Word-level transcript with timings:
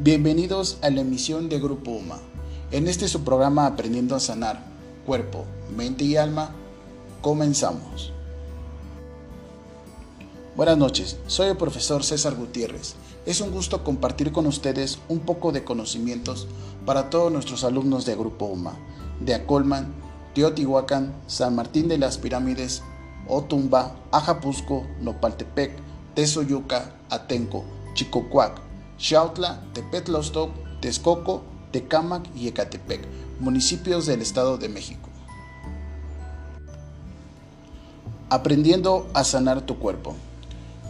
Bienvenidos 0.00 0.78
a 0.82 0.90
la 0.90 1.00
emisión 1.00 1.48
de 1.48 1.58
Grupo 1.58 1.90
UMA. 1.90 2.20
En 2.70 2.86
este 2.86 3.08
su 3.08 3.24
programa 3.24 3.66
Aprendiendo 3.66 4.14
a 4.14 4.20
Sanar, 4.20 4.64
Cuerpo, 5.04 5.44
Mente 5.76 6.04
y 6.04 6.16
Alma, 6.16 6.54
comenzamos. 7.20 8.12
Buenas 10.54 10.78
noches, 10.78 11.16
soy 11.26 11.48
el 11.48 11.56
profesor 11.56 12.04
César 12.04 12.36
Gutiérrez. 12.36 12.94
Es 13.26 13.40
un 13.40 13.50
gusto 13.50 13.82
compartir 13.82 14.30
con 14.30 14.46
ustedes 14.46 15.00
un 15.08 15.18
poco 15.18 15.50
de 15.50 15.64
conocimientos 15.64 16.46
para 16.86 17.10
todos 17.10 17.32
nuestros 17.32 17.64
alumnos 17.64 18.06
de 18.06 18.14
Grupo 18.14 18.44
UMA, 18.44 18.76
de 19.18 19.34
Acolman, 19.34 19.92
Teotihuacán, 20.32 21.12
San 21.26 21.56
Martín 21.56 21.88
de 21.88 21.98
las 21.98 22.18
Pirámides, 22.18 22.84
Otumba, 23.26 23.96
Ajapusco, 24.12 24.86
Nopaltepec, 25.00 25.72
Tezoyuca, 26.14 26.94
Atenco, 27.10 27.64
Chicocuac, 27.94 28.67
Xautla, 28.98 29.60
Tepetlostoc, 29.74 30.50
Texcoco, 30.80 31.42
Tecámac 31.70 32.28
y 32.34 32.48
Ecatepec, 32.48 33.00
municipios 33.38 34.06
del 34.06 34.20
Estado 34.20 34.58
de 34.58 34.68
México. 34.68 35.08
Aprendiendo 38.28 39.08
a 39.14 39.22
sanar 39.22 39.62
tu 39.62 39.78
cuerpo. 39.78 40.16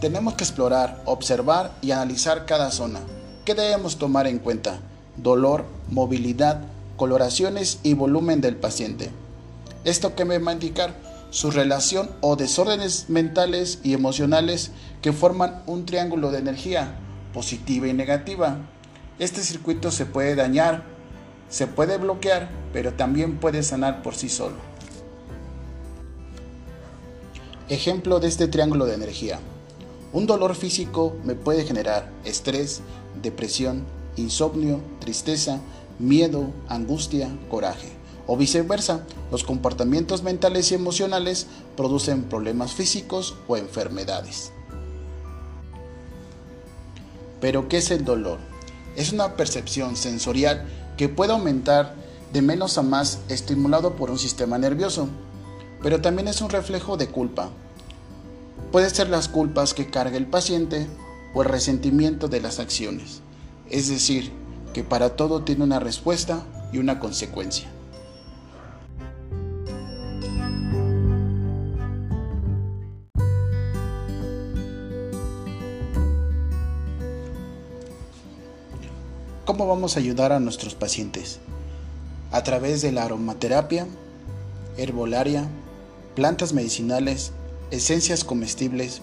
Tenemos 0.01 0.33
que 0.33 0.43
explorar, 0.43 1.01
observar 1.05 1.77
y 1.81 1.91
analizar 1.91 2.45
cada 2.45 2.71
zona. 2.71 2.99
¿Qué 3.45 3.53
debemos 3.53 3.97
tomar 3.97 4.25
en 4.25 4.39
cuenta? 4.39 4.79
Dolor, 5.15 5.65
movilidad, 5.89 6.61
coloraciones 6.97 7.79
y 7.83 7.93
volumen 7.93 8.41
del 8.41 8.55
paciente. 8.55 9.11
¿Esto 9.83 10.15
qué 10.15 10.25
me 10.25 10.39
va 10.39 10.51
a 10.51 10.53
indicar? 10.55 10.95
Su 11.29 11.51
relación 11.51 12.09
o 12.21 12.35
desórdenes 12.35 13.05
mentales 13.09 13.79
y 13.83 13.93
emocionales 13.93 14.71
que 15.01 15.13
forman 15.13 15.61
un 15.67 15.85
triángulo 15.85 16.31
de 16.31 16.39
energía 16.39 16.95
positiva 17.33 17.87
y 17.87 17.93
negativa. 17.93 18.57
Este 19.19 19.41
circuito 19.41 19.91
se 19.91 20.05
puede 20.05 20.35
dañar, 20.35 20.83
se 21.49 21.67
puede 21.67 21.97
bloquear, 21.97 22.49
pero 22.73 22.93
también 22.93 23.37
puede 23.37 23.63
sanar 23.63 24.01
por 24.01 24.15
sí 24.15 24.29
solo. 24.29 24.55
Ejemplo 27.69 28.19
de 28.19 28.27
este 28.27 28.47
triángulo 28.47 28.85
de 28.85 28.95
energía. 28.95 29.39
Un 30.11 30.25
dolor 30.25 30.55
físico 30.55 31.15
me 31.23 31.35
puede 31.35 31.65
generar 31.65 32.09
estrés, 32.25 32.81
depresión, 33.21 33.83
insomnio, 34.15 34.81
tristeza, 34.99 35.59
miedo, 35.99 36.51
angustia, 36.67 37.29
coraje. 37.49 37.89
O 38.25 38.37
viceversa, 38.37 39.05
los 39.31 39.43
comportamientos 39.43 40.23
mentales 40.23 40.71
y 40.71 40.75
emocionales 40.75 41.47
producen 41.75 42.23
problemas 42.23 42.73
físicos 42.73 43.35
o 43.47 43.57
enfermedades. 43.57 44.51
Pero, 47.41 47.67
¿qué 47.67 47.77
es 47.77 47.91
el 47.91 48.05
dolor? 48.05 48.39
Es 48.95 49.13
una 49.13 49.35
percepción 49.35 49.95
sensorial 49.95 50.65
que 50.97 51.09
puede 51.09 51.31
aumentar 51.31 51.95
de 52.33 52.41
menos 52.41 52.77
a 52.77 52.81
más 52.81 53.19
estimulado 53.29 53.95
por 53.95 54.11
un 54.11 54.19
sistema 54.19 54.57
nervioso, 54.57 55.07
pero 55.81 56.01
también 56.01 56.27
es 56.27 56.41
un 56.41 56.49
reflejo 56.49 56.97
de 56.97 57.07
culpa. 57.07 57.49
Puede 58.71 58.89
ser 58.89 59.09
las 59.09 59.27
culpas 59.27 59.73
que 59.73 59.89
carga 59.89 60.17
el 60.17 60.27
paciente 60.27 60.87
o 61.33 61.41
el 61.41 61.49
resentimiento 61.49 62.27
de 62.27 62.41
las 62.41 62.59
acciones, 62.59 63.21
es 63.69 63.87
decir, 63.87 64.31
que 64.73 64.83
para 64.83 65.15
todo 65.15 65.43
tiene 65.43 65.63
una 65.63 65.79
respuesta 65.79 66.43
y 66.71 66.77
una 66.77 66.99
consecuencia. 66.99 67.69
¿Cómo 79.49 79.65
vamos 79.65 79.95
a 79.95 79.99
ayudar 79.99 80.31
a 80.31 80.39
nuestros 80.39 80.75
pacientes? 80.75 81.39
A 82.31 82.43
través 82.43 82.83
de 82.83 82.91
la 82.91 83.05
aromaterapia, 83.05 83.87
herbolaria, 84.77 85.49
plantas 86.13 86.53
medicinales, 86.53 87.31
esencias 87.71 88.23
comestibles, 88.23 89.01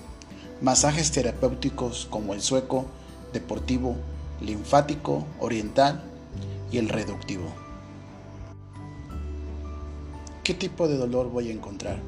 masajes 0.61 1.11
terapéuticos 1.11 2.07
como 2.11 2.33
el 2.33 2.43
sueco, 2.43 2.87
deportivo, 3.33 3.97
linfático, 4.41 5.27
oriental 5.41 6.05
y 6.71 6.79
el 6.79 6.91
reductivo. 6.91 7.53
¿Qué 10.45 10.55
tipo 10.55 10.87
de 10.87 10.97
dolor 10.97 11.29
voy 11.29 11.49
a 11.49 11.55
encontrar? 11.55 11.99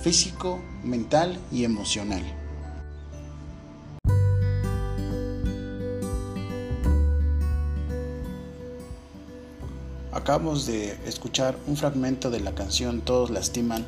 Físico, 0.00 0.60
mental 0.84 1.40
y 1.50 1.64
emocional. 1.64 2.39
Acabamos 10.30 10.64
de 10.64 10.96
escuchar 11.06 11.58
un 11.66 11.76
fragmento 11.76 12.30
de 12.30 12.38
la 12.38 12.54
canción 12.54 13.00
Todos 13.00 13.30
lastiman 13.30 13.84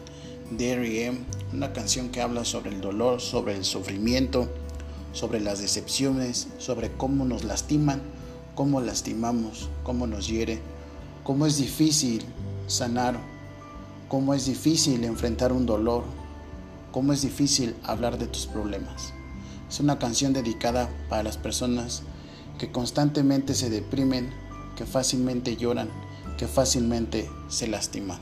de 0.50 0.72
R.E.M., 0.72 1.20
una 1.52 1.72
canción 1.72 2.08
que 2.08 2.20
habla 2.20 2.44
sobre 2.44 2.70
el 2.70 2.80
dolor, 2.80 3.20
sobre 3.20 3.54
el 3.54 3.64
sufrimiento, 3.64 4.48
sobre 5.12 5.38
las 5.38 5.60
decepciones, 5.60 6.48
sobre 6.58 6.90
cómo 6.90 7.24
nos 7.24 7.44
lastiman, 7.44 8.02
cómo 8.56 8.80
lastimamos, 8.80 9.68
cómo 9.84 10.08
nos 10.08 10.26
hiere, 10.26 10.58
cómo 11.22 11.46
es 11.46 11.58
difícil 11.58 12.24
sanar, 12.66 13.14
cómo 14.08 14.34
es 14.34 14.44
difícil 14.44 15.04
enfrentar 15.04 15.52
un 15.52 15.64
dolor, 15.64 16.02
cómo 16.90 17.12
es 17.12 17.22
difícil 17.22 17.76
hablar 17.84 18.18
de 18.18 18.26
tus 18.26 18.48
problemas. 18.48 19.12
Es 19.70 19.78
una 19.78 20.00
canción 20.00 20.32
dedicada 20.32 20.90
para 21.08 21.22
las 21.22 21.36
personas 21.36 22.02
que 22.58 22.72
constantemente 22.72 23.54
se 23.54 23.70
deprimen, 23.70 24.34
que 24.74 24.86
fácilmente 24.86 25.56
lloran, 25.56 25.88
que 26.36 26.48
fácilmente 26.48 27.30
se 27.48 27.68
lastiman. 27.68 28.18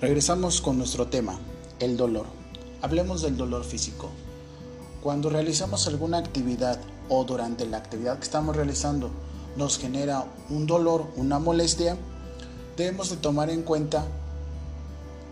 Regresamos 0.00 0.60
con 0.60 0.76
nuestro 0.76 1.06
tema, 1.06 1.38
el 1.80 1.96
dolor. 1.96 2.26
Hablemos 2.82 3.22
del 3.22 3.38
dolor 3.38 3.64
físico. 3.64 4.10
Cuando 5.02 5.30
realizamos 5.30 5.86
alguna 5.86 6.18
actividad 6.18 6.78
o 7.08 7.24
durante 7.24 7.64
la 7.66 7.78
actividad 7.78 8.18
que 8.18 8.24
estamos 8.24 8.54
realizando 8.54 9.10
nos 9.56 9.78
genera 9.78 10.26
un 10.50 10.66
dolor, 10.66 11.06
una 11.16 11.38
molestia, 11.38 11.96
debemos 12.76 13.08
de 13.10 13.16
tomar 13.16 13.48
en 13.48 13.62
cuenta 13.62 14.04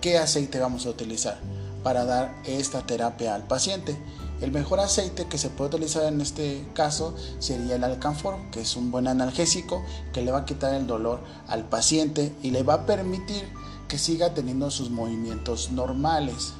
qué 0.00 0.16
aceite 0.16 0.58
vamos 0.58 0.86
a 0.86 0.90
utilizar 0.90 1.38
para 1.82 2.04
dar 2.04 2.34
esta 2.44 2.86
terapia 2.86 3.34
al 3.34 3.46
paciente. 3.46 3.96
El 4.40 4.50
mejor 4.50 4.80
aceite 4.80 5.26
que 5.26 5.38
se 5.38 5.50
puede 5.50 5.76
utilizar 5.76 6.04
en 6.04 6.20
este 6.20 6.66
caso 6.74 7.14
sería 7.38 7.76
el 7.76 7.84
alcanfor, 7.84 8.36
que 8.50 8.60
es 8.60 8.76
un 8.76 8.90
buen 8.90 9.06
analgésico 9.06 9.84
que 10.12 10.22
le 10.22 10.32
va 10.32 10.38
a 10.38 10.44
quitar 10.44 10.74
el 10.74 10.86
dolor 10.86 11.20
al 11.46 11.64
paciente 11.64 12.34
y 12.42 12.50
le 12.50 12.64
va 12.64 12.74
a 12.74 12.86
permitir 12.86 13.48
que 13.86 13.98
siga 13.98 14.34
teniendo 14.34 14.70
sus 14.70 14.90
movimientos 14.90 15.70
normales. 15.70 16.54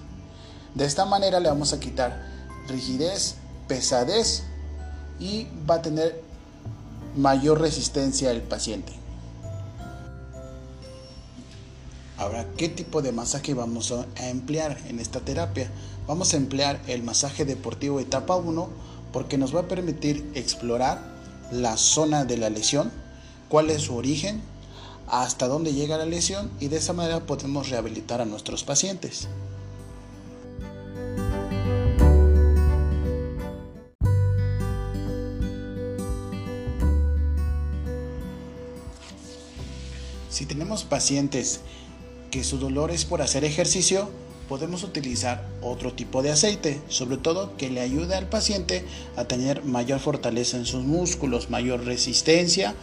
De 0.75 0.84
esta 0.84 1.05
manera 1.06 1.41
le 1.41 1.49
vamos 1.49 1.72
a 1.72 1.81
quitar 1.81 2.25
rigidez, 2.69 3.34
pesadez 3.66 4.44
y 5.19 5.49
va 5.69 5.77
a 5.77 5.83
tener 5.83 6.22
mayor 7.16 7.60
resistencia 7.60 8.31
el 8.31 8.43
paciente. 8.43 9.01
Ahora, 12.22 12.47
¿qué 12.56 12.69
tipo 12.69 13.03
de 13.03 13.10
masaje 13.10 13.53
vamos 13.53 13.91
a 13.91 14.28
emplear 14.28 14.78
en 14.87 15.00
esta 15.00 15.19
terapia? 15.19 15.69
Vamos 16.06 16.33
a 16.33 16.37
emplear 16.37 16.81
el 16.87 17.03
masaje 17.03 17.44
deportivo 17.44 17.99
etapa 17.99 18.37
1 18.37 18.69
porque 19.12 19.38
nos 19.38 19.53
va 19.53 19.62
a 19.62 19.69
permitir 19.69 20.25
explorar 20.37 21.03
la 21.50 21.77
zona 21.77 22.25
de 22.25 22.37
la 22.37 22.49
lesión, 22.49 22.92
cuál 23.48 23.71
es 23.71 23.83
su 23.83 23.97
origen, 23.97 24.41
hasta 25.09 25.48
dónde 25.48 25.74
llega 25.74 25.98
la 25.98 26.07
lesión 26.07 26.48
y 26.60 26.69
de 26.69 26.77
esa 26.77 26.92
manera 26.92 27.27
podemos 27.27 27.71
rehabilitar 27.71 28.21
a 28.21 28.25
nuestros 28.25 28.63
pacientes. 28.63 29.27
Si 40.30 40.47
tenemos 40.47 40.84
pacientes 40.84 41.63
que 42.32 42.42
su 42.42 42.58
dolor 42.58 42.90
es 42.90 43.04
por 43.04 43.20
hacer 43.20 43.44
ejercicio, 43.44 44.08
podemos 44.48 44.82
utilizar 44.84 45.46
otro 45.60 45.92
tipo 45.92 46.22
de 46.22 46.32
aceite, 46.32 46.80
sobre 46.88 47.18
todo 47.18 47.56
que 47.58 47.70
le 47.70 47.82
ayude 47.82 48.14
al 48.14 48.26
paciente 48.26 48.84
a 49.16 49.24
tener 49.24 49.64
mayor 49.64 50.00
fortaleza 50.00 50.56
en 50.56 50.64
sus 50.64 50.82
músculos, 50.82 51.50
mayor 51.50 51.84
resistencia 51.84 52.74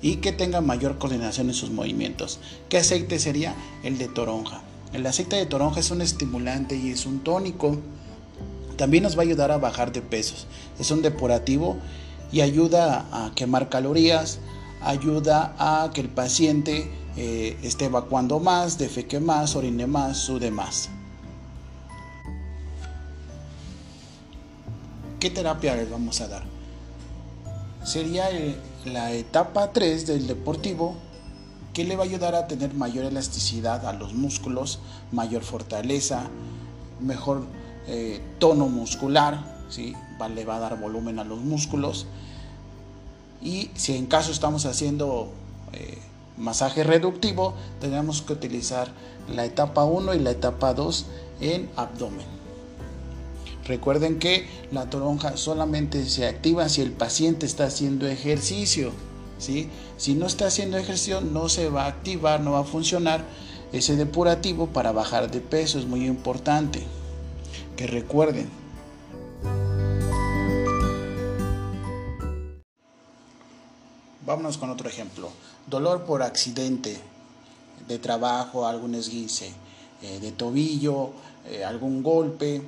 y 0.00 0.16
que 0.16 0.30
tenga 0.30 0.60
mayor 0.60 0.96
coordinación 0.98 1.48
en 1.48 1.54
sus 1.54 1.70
movimientos. 1.70 2.38
¿Qué 2.68 2.78
aceite 2.78 3.18
sería? 3.18 3.54
El 3.82 3.98
de 3.98 4.06
toronja. 4.06 4.62
El 4.92 5.04
aceite 5.06 5.34
de 5.34 5.46
toronja 5.46 5.80
es 5.80 5.90
un 5.90 6.00
estimulante 6.00 6.76
y 6.76 6.90
es 6.90 7.04
un 7.04 7.18
tónico. 7.18 7.76
También 8.76 9.02
nos 9.02 9.18
va 9.18 9.22
a 9.22 9.24
ayudar 9.24 9.50
a 9.50 9.58
bajar 9.58 9.92
de 9.92 10.02
pesos. 10.02 10.46
Es 10.78 10.92
un 10.92 11.02
depurativo 11.02 11.76
y 12.30 12.42
ayuda 12.42 13.06
a 13.10 13.32
quemar 13.34 13.68
calorías, 13.68 14.38
ayuda 14.80 15.54
a 15.58 15.90
que 15.92 16.00
el 16.00 16.08
paciente 16.08 16.90
eh, 17.16 17.58
esté 17.62 17.86
evacuando 17.86 18.40
más, 18.40 18.78
defeque 18.78 19.20
más, 19.20 19.56
orine 19.56 19.86
más, 19.86 20.18
sude 20.18 20.50
más. 20.50 20.90
¿Qué 25.20 25.30
terapia 25.30 25.74
les 25.74 25.90
vamos 25.90 26.20
a 26.20 26.28
dar? 26.28 26.42
Sería 27.82 28.28
la 28.84 29.12
etapa 29.12 29.72
3 29.72 30.06
del 30.06 30.26
deportivo 30.26 30.96
que 31.72 31.84
le 31.84 31.96
va 31.96 32.04
a 32.04 32.06
ayudar 32.06 32.34
a 32.34 32.46
tener 32.46 32.74
mayor 32.74 33.04
elasticidad 33.04 33.86
a 33.86 33.92
los 33.92 34.14
músculos, 34.14 34.80
mayor 35.12 35.42
fortaleza, 35.42 36.28
mejor 37.00 37.46
eh, 37.86 38.20
tono 38.38 38.68
muscular, 38.68 39.64
¿sí? 39.68 39.94
le 40.34 40.44
va 40.44 40.56
a 40.56 40.60
dar 40.60 40.80
volumen 40.80 41.18
a 41.18 41.24
los 41.24 41.40
músculos. 41.40 42.06
Y 43.44 43.70
si 43.74 43.94
en 43.94 44.06
caso 44.06 44.32
estamos 44.32 44.64
haciendo 44.64 45.30
eh, 45.74 45.98
masaje 46.38 46.82
reductivo, 46.82 47.54
tenemos 47.80 48.22
que 48.22 48.32
utilizar 48.32 48.88
la 49.32 49.44
etapa 49.44 49.84
1 49.84 50.14
y 50.14 50.18
la 50.18 50.30
etapa 50.30 50.72
2 50.74 51.06
en 51.40 51.70
abdomen. 51.76 52.26
Recuerden 53.66 54.18
que 54.18 54.46
la 54.72 54.90
toronja 54.90 55.36
solamente 55.36 56.04
se 56.06 56.26
activa 56.26 56.68
si 56.68 56.82
el 56.82 56.92
paciente 56.92 57.46
está 57.46 57.66
haciendo 57.66 58.06
ejercicio. 58.06 58.92
Si 59.38 60.14
no 60.14 60.26
está 60.26 60.46
haciendo 60.46 60.78
ejercicio, 60.78 61.20
no 61.20 61.48
se 61.48 61.68
va 61.68 61.84
a 61.84 61.88
activar, 61.88 62.40
no 62.40 62.52
va 62.52 62.60
a 62.60 62.64
funcionar 62.64 63.24
ese 63.72 63.96
depurativo 63.96 64.68
para 64.68 64.92
bajar 64.92 65.30
de 65.30 65.40
peso. 65.40 65.78
Es 65.78 65.86
muy 65.86 66.06
importante 66.06 66.82
que 67.76 67.86
recuerden. 67.86 68.48
Vámonos 74.26 74.56
con 74.56 74.70
otro 74.70 74.88
ejemplo. 74.88 75.30
Dolor 75.66 76.04
por 76.04 76.22
accidente 76.22 76.98
de 77.86 77.98
trabajo, 77.98 78.66
algún 78.66 78.94
esguince 78.94 79.52
eh, 80.00 80.18
de 80.18 80.32
tobillo, 80.32 81.10
eh, 81.46 81.62
algún 81.62 82.02
golpe. 82.02 82.62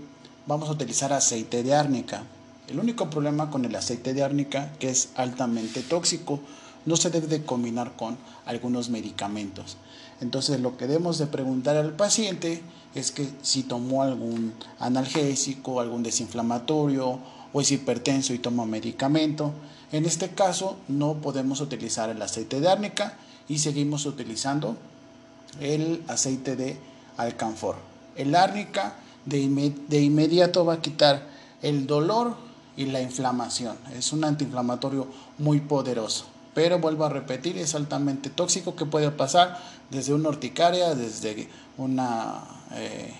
Vamos 0.46 0.68
a 0.68 0.72
utilizar 0.72 1.14
aceite 1.14 1.62
de 1.62 1.74
árnica. 1.74 2.24
El 2.68 2.78
único 2.78 3.08
problema 3.08 3.50
con 3.50 3.64
el 3.64 3.74
aceite 3.74 4.12
de 4.12 4.22
árnica 4.22 4.72
que 4.78 4.90
es 4.90 5.10
altamente 5.14 5.80
tóxico 5.80 6.40
no 6.84 6.96
se 6.96 7.10
debe 7.10 7.26
de 7.26 7.42
combinar 7.42 7.96
con 7.96 8.18
algunos 8.44 8.90
medicamentos. 8.90 9.78
Entonces 10.20 10.60
lo 10.60 10.76
que 10.76 10.86
debemos 10.86 11.16
de 11.16 11.26
preguntar 11.26 11.76
al 11.76 11.94
paciente 11.94 12.62
es 12.94 13.12
que 13.12 13.28
si 13.42 13.62
tomó 13.62 14.02
algún 14.02 14.52
analgésico, 14.78 15.80
algún 15.80 16.02
desinflamatorio 16.02 17.18
o 17.52 17.60
es 17.60 17.72
hipertenso 17.72 18.34
y 18.34 18.38
toma 18.38 18.66
medicamento. 18.66 19.52
En 19.92 20.04
este 20.04 20.30
caso 20.30 20.76
no 20.88 21.14
podemos 21.14 21.60
utilizar 21.60 22.10
el 22.10 22.20
aceite 22.20 22.60
de 22.60 22.68
árnica 22.68 23.16
y 23.48 23.58
seguimos 23.58 24.06
utilizando 24.06 24.76
el 25.60 26.02
aceite 26.08 26.56
de 26.56 26.78
alcanfor. 27.16 27.76
El 28.16 28.34
árnica 28.34 28.96
de, 29.24 29.72
de 29.88 30.00
inmediato 30.00 30.64
va 30.64 30.74
a 30.74 30.80
quitar 30.82 31.26
el 31.62 31.86
dolor 31.86 32.36
y 32.76 32.86
la 32.86 33.00
inflamación. 33.00 33.76
Es 33.94 34.12
un 34.12 34.24
antiinflamatorio 34.24 35.06
muy 35.38 35.60
poderoso 35.60 36.26
pero 36.56 36.78
vuelvo 36.78 37.04
a 37.04 37.10
repetir, 37.10 37.58
es 37.58 37.74
altamente 37.74 38.30
tóxico 38.30 38.74
que 38.76 38.86
puede 38.86 39.10
pasar 39.10 39.58
desde 39.90 40.14
una 40.14 40.30
urticaria, 40.30 40.94
desde 40.94 41.50
una 41.76 42.44
eh, 42.72 43.12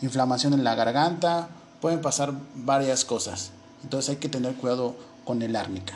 inflamación 0.00 0.52
en 0.52 0.62
la 0.62 0.76
garganta, 0.76 1.48
pueden 1.80 2.00
pasar 2.00 2.32
varias 2.54 3.04
cosas. 3.04 3.50
Entonces 3.82 4.10
hay 4.10 4.16
que 4.18 4.28
tener 4.28 4.54
cuidado 4.54 4.94
con 5.24 5.42
el 5.42 5.56
árnica. 5.56 5.94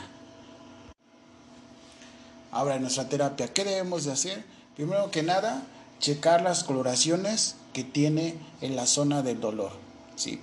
Ahora 2.51 2.75
en 2.75 2.81
nuestra 2.81 3.09
terapia, 3.09 3.53
¿qué 3.53 3.63
debemos 3.63 4.05
de 4.05 4.11
hacer? 4.11 4.43
Primero 4.75 5.11
que 5.11 5.23
nada, 5.23 5.63
checar 5.99 6.41
las 6.41 6.63
coloraciones 6.63 7.55
que 7.73 7.83
tiene 7.83 8.35
en 8.61 8.75
la 8.75 8.85
zona 8.85 9.21
del 9.21 9.39
dolor. 9.39 9.71
¿sí? 10.15 10.41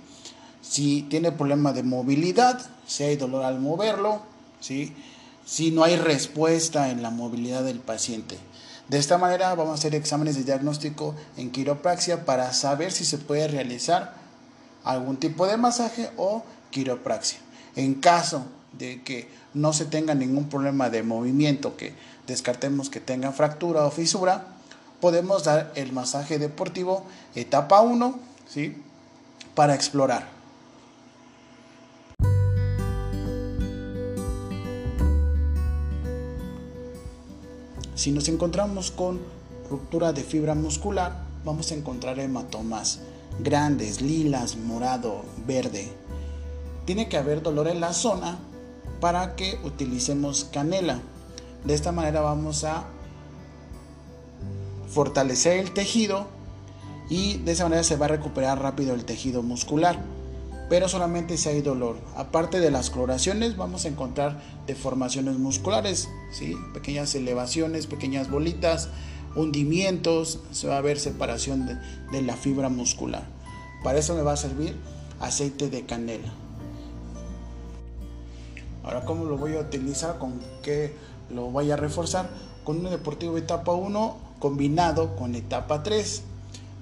Si 0.61 1.03
tiene 1.03 1.31
problema 1.31 1.73
de 1.73 1.83
movilidad, 1.83 2.61
si 2.85 3.03
hay 3.03 3.17
dolor 3.17 3.43
al 3.43 3.59
moverlo, 3.59 4.21
¿sí? 4.61 4.93
si 5.45 5.71
no 5.71 5.83
hay 5.83 5.95
respuesta 5.97 6.89
en 6.89 7.01
la 7.01 7.09
movilidad 7.09 7.63
del 7.63 7.79
paciente. 7.79 8.37
De 8.87 8.97
esta 8.97 9.17
manera 9.17 9.53
vamos 9.55 9.71
a 9.71 9.73
hacer 9.75 9.95
exámenes 9.95 10.35
de 10.37 10.43
diagnóstico 10.43 11.13
en 11.35 11.51
quiropraxia 11.51 12.23
para 12.25 12.53
saber 12.53 12.91
si 12.91 13.03
se 13.03 13.17
puede 13.17 13.47
realizar 13.49 14.13
algún 14.85 15.17
tipo 15.17 15.45
de 15.45 15.57
masaje 15.57 16.09
o 16.15 16.43
quiropraxia. 16.71 17.39
En 17.75 17.95
caso 17.95 18.45
de 18.77 19.01
que 19.03 19.27
no 19.53 19.73
se 19.73 19.85
tenga 19.85 20.15
ningún 20.15 20.49
problema 20.49 20.89
de 20.89 21.03
movimiento, 21.03 21.77
que 21.77 21.93
descartemos 22.27 22.89
que 22.89 22.99
tenga 22.99 23.31
fractura 23.31 23.85
o 23.85 23.91
fisura, 23.91 24.47
podemos 24.99 25.43
dar 25.43 25.71
el 25.75 25.93
masaje 25.93 26.39
deportivo 26.39 27.05
etapa 27.35 27.81
1, 27.81 28.19
¿sí? 28.47 28.75
Para 29.55 29.75
explorar. 29.75 30.37
Si 37.95 38.11
nos 38.11 38.29
encontramos 38.29 38.91
con 38.91 39.19
ruptura 39.69 40.13
de 40.13 40.23
fibra 40.23 40.53
muscular, 40.53 41.23
vamos 41.43 41.71
a 41.71 41.75
encontrar 41.75 42.19
hematomas 42.19 42.99
grandes, 43.39 44.01
lilas, 44.01 44.55
morado, 44.55 45.23
verde. 45.45 45.89
Tiene 46.85 47.09
que 47.09 47.17
haber 47.17 47.41
dolor 47.41 47.67
en 47.67 47.81
la 47.81 47.93
zona 47.93 48.37
para 48.99 49.35
que 49.35 49.59
utilicemos 49.63 50.45
canela. 50.45 50.99
De 51.63 51.73
esta 51.73 51.91
manera 51.91 52.21
vamos 52.21 52.63
a 52.63 52.85
fortalecer 54.89 55.59
el 55.59 55.71
tejido 55.71 56.27
y 57.09 57.37
de 57.37 57.51
esa 57.51 57.63
manera 57.63 57.83
se 57.83 57.95
va 57.95 58.05
a 58.05 58.09
recuperar 58.09 58.61
rápido 58.61 58.93
el 58.93 59.05
tejido 59.05 59.43
muscular 59.43 59.99
pero 60.69 60.89
solamente 60.89 61.37
si 61.37 61.49
hay 61.49 61.61
dolor. 61.61 61.97
Aparte 62.15 62.59
de 62.59 62.71
las 62.71 62.89
coloraciones, 62.89 63.55
vamos 63.55 63.85
a 63.85 63.87
encontrar 63.87 64.41
deformaciones 64.65 65.37
musculares, 65.37 66.09
¿sí? 66.31 66.55
pequeñas 66.73 67.15
elevaciones, 67.15 67.87
pequeñas 67.87 68.29
bolitas, 68.29 68.89
hundimientos, 69.35 70.39
se 70.51 70.67
va 70.67 70.77
a 70.77 70.81
ver 70.81 70.99
separación 70.99 71.65
de, 71.67 71.75
de 72.11 72.21
la 72.21 72.35
fibra 72.35 72.69
muscular. 72.69 73.25
Para 73.83 73.99
eso 73.99 74.15
me 74.15 74.23
va 74.23 74.33
a 74.33 74.37
servir 74.37 74.75
aceite 75.19 75.69
de 75.69 75.85
canela. 75.85 76.33
Ahora, 78.87 79.03
¿cómo 79.03 79.25
lo 79.25 79.37
voy 79.37 79.53
a 79.57 79.59
utilizar? 79.59 80.17
¿Con 80.17 80.39
qué 80.63 80.93
lo 81.29 81.51
voy 81.51 81.71
a 81.71 81.75
reforzar? 81.75 82.29
Con 82.63 82.77
un 82.77 82.89
deportivo 82.89 83.37
etapa 83.37 83.73
1 83.73 84.15
combinado 84.39 85.13
con 85.17 85.35
etapa 85.35 85.83
3. 85.83 86.21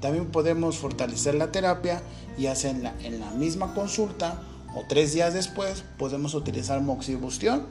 También 0.01 0.27
podemos 0.27 0.77
fortalecer 0.77 1.33
la 1.33 1.51
terapia 1.51 2.03
y 2.38 2.45
hacerla 2.45 2.93
en 3.01 3.19
la 3.19 3.31
misma 3.31 3.74
consulta 3.74 4.39
o 4.75 4.83
tres 4.88 5.13
días 5.13 5.33
después 5.33 5.83
podemos 5.97 6.35
utilizar 6.35 6.79
moxibustión 6.79 7.63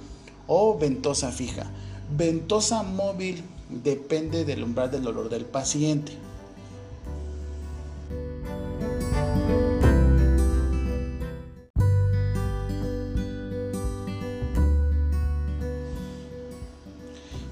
o 0.48 0.76
ventosa 0.76 1.30
fija. 1.30 1.66
Ventosa 2.10 2.82
móvil 2.82 3.44
depende 3.68 4.44
del 4.44 4.64
umbral 4.64 4.90
del 4.90 5.04
dolor 5.04 5.28
del 5.28 5.44
paciente. 5.44 6.10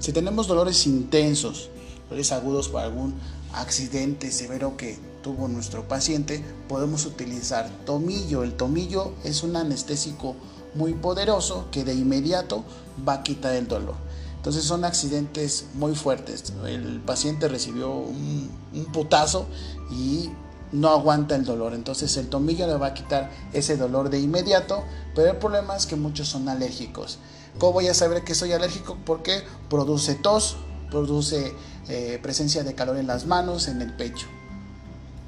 Si 0.03 0.11
tenemos 0.11 0.47
dolores 0.47 0.85
intensos, 0.85 1.69
dolores 2.09 2.33
agudos 2.33 2.67
por 2.67 2.81
algún 2.81 3.15
accidente 3.53 4.31
severo 4.31 4.75
que 4.75 4.99
tuvo 5.21 5.47
nuestro 5.47 5.87
paciente, 5.87 6.43
podemos 6.67 7.05
utilizar 7.05 7.69
tomillo. 7.85 8.43
El 8.43 8.51
tomillo 8.51 9.13
es 9.23 9.43
un 9.43 9.55
anestésico 9.55 10.35
muy 10.75 10.93
poderoso 10.93 11.67
que 11.71 11.85
de 11.85 11.93
inmediato 11.93 12.65
va 13.07 13.13
a 13.13 13.23
quitar 13.23 13.55
el 13.55 13.69
dolor. 13.69 13.95
Entonces 14.35 14.65
son 14.65 14.83
accidentes 14.83 15.67
muy 15.73 15.95
fuertes. 15.95 16.51
El 16.67 16.99
paciente 16.99 17.47
recibió 17.47 17.95
un, 17.95 18.49
putazo 18.91 19.45
y 19.89 20.29
no 20.73 20.89
aguanta 20.89 21.37
el 21.37 21.45
dolor. 21.45 21.73
Entonces 21.73 22.17
el 22.17 22.27
tomillo 22.27 22.67
le 22.67 22.75
va 22.75 22.87
a 22.87 22.93
quitar 22.93 23.31
ese 23.53 23.77
dolor 23.77 24.09
de 24.09 24.19
inmediato. 24.19 24.83
Pero 25.15 25.31
el 25.31 25.37
problema 25.37 25.77
es 25.77 25.85
que 25.85 25.95
muchos 25.95 26.27
son 26.27 26.49
alérgicos. 26.49 27.19
¿Cómo 27.59 27.73
voy 27.73 27.87
a 27.87 27.93
saber 27.93 28.23
que 28.23 28.35
soy 28.35 28.51
alérgico? 28.51 28.97
Porque 29.05 29.43
produce 29.69 30.15
tos, 30.15 30.57
produce 30.89 31.53
eh, 31.87 32.19
presencia 32.21 32.63
de 32.63 32.75
calor 32.75 32.97
en 32.97 33.07
las 33.07 33.25
manos, 33.25 33.67
en 33.67 33.81
el 33.81 33.93
pecho. 33.93 34.27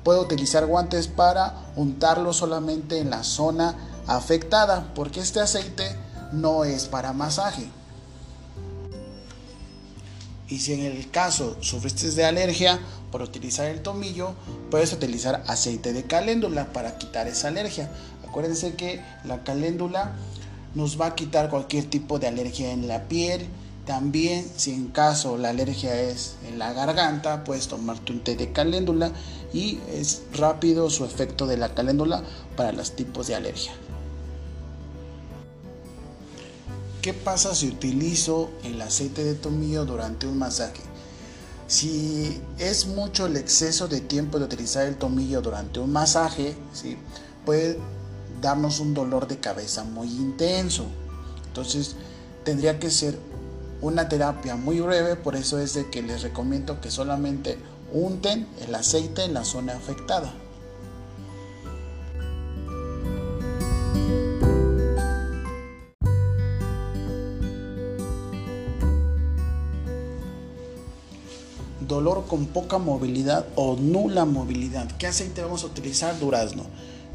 Puedo 0.03 0.21
utilizar 0.21 0.65
guantes 0.65 1.07
para 1.07 1.71
untarlo 1.75 2.33
solamente 2.33 2.99
en 2.99 3.09
la 3.09 3.23
zona 3.23 3.75
afectada, 4.07 4.91
porque 4.93 5.19
este 5.19 5.39
aceite 5.39 5.95
no 6.31 6.63
es 6.63 6.85
para 6.85 7.13
masaje. 7.13 7.67
Y 10.47 10.59
si 10.59 10.73
en 10.73 10.81
el 10.81 11.09
caso 11.09 11.57
sufriste 11.61 12.11
de 12.11 12.25
alergia 12.25 12.79
por 13.11 13.23
utilizar 13.23 13.65
el 13.65 13.81
tomillo, 13.81 14.35
puedes 14.69 14.93
utilizar 14.93 15.43
aceite 15.47 15.91
de 15.91 16.03
caléndula 16.03 16.71
para 16.71 16.97
quitar 16.99 17.27
esa 17.27 17.47
alergia. 17.47 17.89
Acuérdense 18.27 18.75
que 18.75 19.03
la 19.23 19.43
caléndula 19.43 20.13
nos 20.75 20.99
va 20.99 21.07
a 21.07 21.15
quitar 21.15 21.49
cualquier 21.49 21.85
tipo 21.85 22.19
de 22.19 22.27
alergia 22.27 22.71
en 22.71 22.87
la 22.87 23.07
piel, 23.07 23.47
También, 23.85 24.43
si 24.57 24.71
en 24.71 24.87
caso 24.87 25.37
la 25.37 25.49
alergia 25.49 26.01
es 26.01 26.37
en 26.47 26.57
la 26.57 26.73
garganta, 26.73 27.43
puedes 27.43 27.67
tomarte 27.67 28.11
un 28.11 28.23
té 28.23 28.35
de 28.35 28.51
caléndula 28.51 29.11
y 29.53 29.77
es 29.93 30.23
rápido 30.33 30.89
su 30.89 31.05
efecto 31.05 31.45
de 31.45 31.57
la 31.57 31.75
caléndula 31.75 32.23
para 32.57 32.71
los 32.71 32.95
tipos 32.95 33.27
de 33.27 33.35
alergia. 33.35 33.73
¿Qué 37.03 37.13
pasa 37.13 37.53
si 37.53 37.67
utilizo 37.67 38.49
el 38.63 38.81
aceite 38.81 39.23
de 39.23 39.35
tomillo 39.35 39.85
durante 39.85 40.25
un 40.25 40.39
masaje? 40.39 40.81
Si 41.67 42.41
es 42.57 42.87
mucho 42.87 43.27
el 43.27 43.37
exceso 43.37 43.87
de 43.87 44.01
tiempo 44.01 44.39
de 44.39 44.45
utilizar 44.45 44.87
el 44.87 44.95
tomillo 44.95 45.43
durante 45.43 45.79
un 45.79 45.91
masaje, 45.91 46.55
¿sí? 46.73 46.97
puede 47.45 47.77
darnos 48.45 48.79
un 48.79 48.93
dolor 48.93 49.27
de 49.27 49.39
cabeza 49.39 49.83
muy 49.83 50.07
intenso. 50.07 50.85
Entonces 51.47 51.95
tendría 52.43 52.79
que 52.79 52.91
ser 52.91 53.17
una 53.81 54.07
terapia 54.07 54.55
muy 54.55 54.79
breve, 54.79 55.15
por 55.15 55.35
eso 55.35 55.57
es 55.59 55.73
de 55.73 55.89
que 55.89 56.03
les 56.03 56.21
recomiendo 56.21 56.79
que 56.79 56.91
solamente 56.91 57.57
unten 57.91 58.47
el 58.61 58.75
aceite 58.75 59.23
en 59.23 59.33
la 59.33 59.43
zona 59.43 59.73
afectada. 59.73 60.31
dolor 71.87 72.25
con 72.27 72.47
poca 72.47 72.79
movilidad 72.79 73.45
o 73.55 73.75
nula 73.75 74.25
movilidad. 74.25 74.91
¿Qué 74.97 75.05
aceite 75.05 75.43
vamos 75.43 75.63
a 75.63 75.67
utilizar? 75.67 76.19
Durazno. 76.19 76.63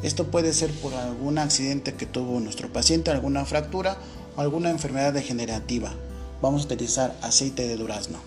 Esto 0.02 0.30
puede 0.30 0.52
ser 0.52 0.70
por 0.80 0.94
algún 0.94 1.38
accidente 1.38 1.94
que 1.94 2.06
tuvo 2.06 2.40
nuestro 2.40 2.72
paciente, 2.72 3.10
alguna 3.10 3.44
fractura 3.44 3.98
o 4.36 4.40
alguna 4.40 4.70
enfermedad 4.70 5.12
degenerativa. 5.12 5.92
Vamos 6.40 6.62
a 6.62 6.64
utilizar 6.66 7.16
aceite 7.20 7.68
de 7.68 7.76
durazno. 7.76 8.18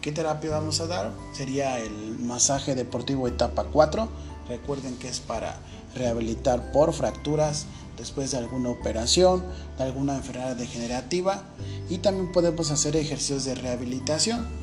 ¿Qué 0.00 0.12
terapia 0.12 0.50
vamos 0.50 0.80
a 0.80 0.86
dar? 0.86 1.12
Sería 1.32 1.78
el 1.78 2.18
masaje 2.20 2.74
deportivo 2.74 3.26
etapa 3.26 3.64
4. 3.64 4.08
Recuerden 4.48 4.96
que 4.96 5.08
es 5.08 5.20
para 5.20 5.58
rehabilitar 5.94 6.72
por 6.72 6.92
fracturas 6.92 7.66
después 7.96 8.30
de 8.30 8.38
alguna 8.38 8.70
operación, 8.70 9.44
de 9.78 9.84
alguna 9.84 10.16
enfermedad 10.16 10.56
degenerativa 10.56 11.42
y 11.88 11.98
también 11.98 12.32
podemos 12.32 12.70
hacer 12.70 12.96
ejercicios 12.96 13.44
de 13.44 13.54
rehabilitación. 13.54 14.61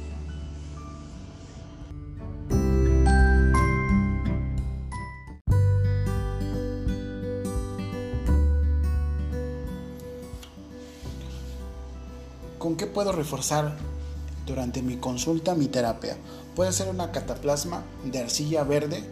Qué 12.80 12.88
puedo 12.88 13.12
reforzar 13.12 13.76
durante 14.48 14.82
mi 14.82 14.96
consulta 14.96 15.54
mi 15.54 15.68
terapia? 15.68 16.16
Puede 16.56 16.72
ser 16.72 16.88
una 16.88 17.12
cataplasma 17.12 17.84
de 18.06 18.20
arcilla 18.20 18.64
verde 18.64 19.04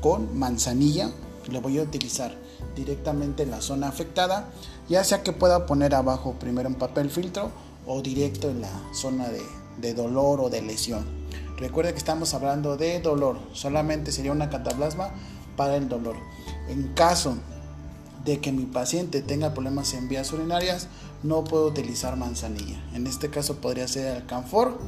con 0.00 0.38
manzanilla. 0.38 1.10
Lo 1.50 1.60
voy 1.60 1.78
a 1.80 1.82
utilizar 1.82 2.36
directamente 2.76 3.42
en 3.42 3.50
la 3.50 3.60
zona 3.60 3.88
afectada, 3.88 4.48
ya 4.88 5.02
sea 5.02 5.24
que 5.24 5.32
pueda 5.32 5.66
poner 5.66 5.94
abajo 5.94 6.36
primero 6.38 6.68
un 6.68 6.76
papel 6.76 7.10
filtro 7.10 7.50
o 7.84 8.00
directo 8.00 8.48
en 8.48 8.60
la 8.60 8.70
zona 8.94 9.26
de, 9.28 9.94
dolor 9.94 10.40
o 10.40 10.48
de 10.48 10.62
lesión. 10.62 11.04
Recuerde 11.56 11.92
que 11.92 11.98
estamos 11.98 12.32
hablando 12.32 12.76
de 12.76 13.00
dolor, 13.00 13.40
solamente 13.52 14.12
sería 14.12 14.30
una 14.30 14.50
cataplasma 14.50 15.10
para 15.56 15.76
el 15.76 15.88
dolor. 15.88 16.16
En 16.68 16.94
caso 16.94 17.36
de 18.24 18.40
que 18.40 18.52
mi 18.52 18.66
paciente 18.66 19.20
tenga 19.20 19.52
problemas 19.52 19.94
en 19.94 20.08
vías 20.08 20.32
urinarias, 20.32 20.88
no 21.26 21.44
puedo 21.44 21.66
utilizar 21.66 22.16
manzanilla. 22.16 22.80
En 22.94 23.06
este 23.06 23.30
caso 23.30 23.56
podría 23.56 23.88
ser 23.88 24.16
alcanfor 24.16 24.78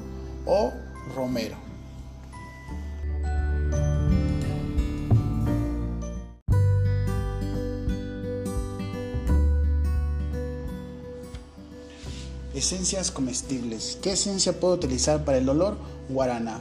o 0.46 0.72
romero. 1.14 1.56
Esencias 12.54 13.10
comestibles. 13.10 13.98
¿Qué 14.02 14.12
esencia 14.12 14.58
puedo 14.58 14.74
utilizar 14.74 15.24
para 15.24 15.38
el 15.38 15.46
dolor? 15.46 15.76
Guaraná. 16.08 16.60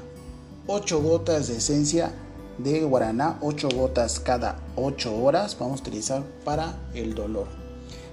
8 0.68 1.02
gotas 1.02 1.48
de 1.48 1.58
esencia 1.58 2.12
de 2.58 2.84
guaraná, 2.84 3.38
8 3.42 3.70
gotas 3.74 4.20
cada 4.20 4.60
8 4.76 5.16
horas 5.24 5.58
vamos 5.58 5.80
a 5.80 5.84
utilizar 5.84 6.24
para 6.44 6.76
el 6.94 7.16
dolor. 7.16 7.67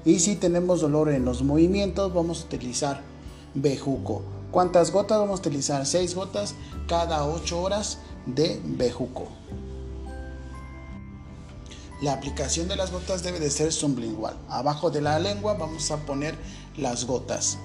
Y 0.04 0.18
si 0.18 0.36
tenemos 0.36 0.80
dolor 0.80 1.08
en 1.10 1.24
los 1.24 1.42
movimientos, 1.42 2.12
vamos 2.12 2.42
a 2.42 2.44
utilizar 2.46 3.02
bejuco. 3.54 4.22
¿Cuántas 4.50 4.92
gotas 4.92 5.18
vamos 5.18 5.40
a 5.40 5.42
utilizar? 5.42 5.86
6 5.86 6.14
gotas 6.14 6.54
cada 6.86 7.26
8 7.26 7.60
horas 7.60 7.98
de 8.26 8.60
bejuco. 8.62 9.28
La 12.02 12.12
aplicación 12.12 12.68
de 12.68 12.76
las 12.76 12.92
gotas 12.92 13.22
debe 13.22 13.40
de 13.40 13.50
ser 13.50 13.72
sublingual. 13.72 14.36
Abajo 14.48 14.90
de 14.90 15.00
la 15.00 15.18
lengua 15.18 15.54
vamos 15.54 15.90
a 15.90 15.96
poner 15.98 16.34
las 16.76 17.06
gotas. 17.06 17.58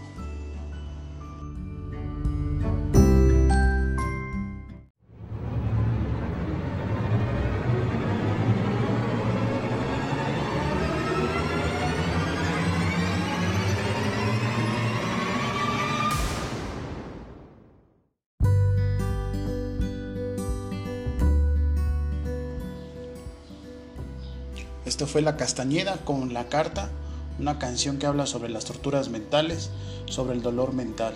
Esto 24.89 25.05
fue 25.05 25.21
La 25.21 25.37
Castañeda 25.37 25.97
con 25.97 26.33
La 26.33 26.49
Carta, 26.49 26.89
una 27.37 27.59
canción 27.59 27.99
que 27.99 28.07
habla 28.07 28.25
sobre 28.25 28.49
las 28.49 28.65
torturas 28.65 29.09
mentales, 29.09 29.69
sobre 30.07 30.33
el 30.33 30.41
dolor 30.41 30.73
mental. 30.73 31.13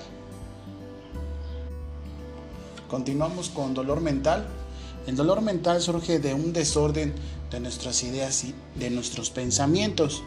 Continuamos 2.87 3.49
con 3.49 3.73
dolor 3.73 3.99
mental. 3.99 4.45
El 5.07 5.15
dolor 5.15 5.41
mental 5.41 5.81
surge 5.81 6.19
de 6.19 6.35
un 6.35 6.53
desorden 6.53 7.15
de 7.49 7.59
nuestras 7.61 8.03
ideas 8.03 8.43
y 8.43 8.53
de 8.75 8.91
nuestros 8.91 9.31
pensamientos. 9.31 10.21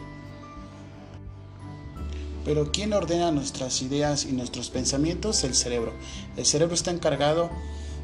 Pero 2.43 2.73
¿quién 2.73 2.91
ordena 2.91 3.31
nuestras 3.31 3.81
ideas 3.81 4.25
y 4.25 4.33
nuestros 4.33 4.69
pensamientos? 4.69 5.45
El 5.45 5.55
cerebro. 5.55 5.93
El 6.35 6.45
cerebro 6.45 6.75
está 6.75 6.91
encargado 6.91 7.49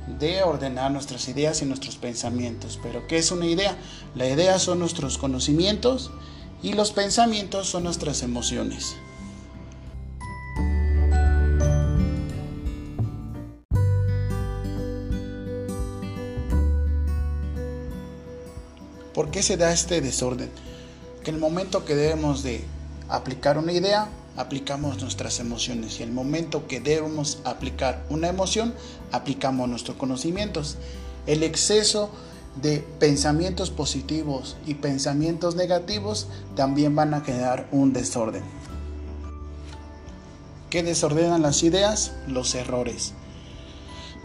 de 0.07 0.43
ordenar 0.43 0.91
nuestras 0.91 1.27
ideas 1.27 1.62
y 1.62 1.65
nuestros 1.65 1.98
pensamientos. 1.98 2.79
Pero 2.81 3.07
¿qué 3.07 3.17
es 3.17 3.31
una 3.31 3.45
idea? 3.45 3.77
La 4.15 4.27
idea 4.27 4.60
son 4.60 4.79
nuestros 4.79 5.17
conocimientos 5.17 6.12
y 6.62 6.74
los 6.74 6.91
pensamientos 6.91 7.67
son 7.67 7.83
nuestras 7.83 8.24
emociones. 8.24 8.95
¿Por 19.13 19.29
qué 19.29 19.43
se 19.43 19.57
da 19.57 19.72
este 19.72 20.01
desorden? 20.01 20.50
Que 21.24 21.29
en 21.29 21.36
el 21.36 21.41
momento 21.41 21.86
que 21.86 21.95
debemos 21.95 22.41
de 22.41 22.65
aplicar 23.10 23.57
una 23.60 23.72
idea, 23.72 24.10
aplicamos 24.35 25.01
nuestras 25.01 25.39
emociones 25.39 25.99
y 25.99 26.03
el 26.03 26.11
momento 26.11 26.67
que 26.67 26.79
debemos 26.79 27.39
aplicar 27.43 28.05
una 28.09 28.29
emoción, 28.29 28.73
aplicamos 29.11 29.69
nuestros 29.69 29.97
conocimientos. 29.97 30.77
El 31.27 31.43
exceso 31.43 32.09
de 32.61 32.79
pensamientos 32.99 33.71
positivos 33.71 34.57
y 34.65 34.75
pensamientos 34.75 35.55
negativos 35.55 36.27
también 36.55 36.95
van 36.95 37.13
a 37.13 37.21
generar 37.21 37.67
un 37.71 37.93
desorden. 37.93 38.43
¿Qué 40.69 40.83
desordenan 40.83 41.41
las 41.41 41.61
ideas? 41.63 42.13
Los 42.27 42.55
errores. 42.55 43.13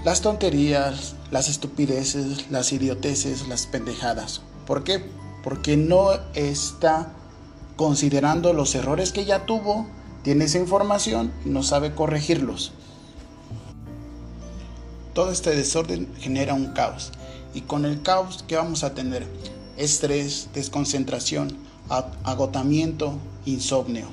Las 0.05 0.23
tonterías, 0.23 1.15
las 1.31 1.49
estupideces, 1.49 2.51
las 2.51 2.73
idioteces, 2.73 3.49
las 3.49 3.67
pendejadas. 3.67 4.43
¿Por 4.67 4.85
qué? 4.85 5.05
Porque 5.43 5.77
no 5.77 6.13
está 6.35 7.13
considerando 7.77 8.53
los 8.53 8.75
errores 8.75 9.13
que 9.13 9.25
ya 9.25 9.45
tuvo 9.45 9.87
tiene 10.23 10.45
esa 10.45 10.59
información 10.59 11.33
y 11.45 11.51
no 11.51 11.63
sabe 11.63 11.95
corregirlos. 11.95 12.73
Todo 15.15 15.33
este 15.33 15.55
desorden 15.55 16.09
genera 16.19 16.55
un 16.55 16.73
caos. 16.73 17.13
Y 17.55 17.63
con 17.63 17.85
el 17.85 18.03
caos, 18.03 18.45
¿qué 18.47 18.57
vamos 18.57 18.85
a 18.85 18.95
tener? 18.95 19.27
Estrés, 19.77 20.49
desconcentración, 20.55 21.57
agotamiento, 22.25 23.19
insomnio. 23.47 24.09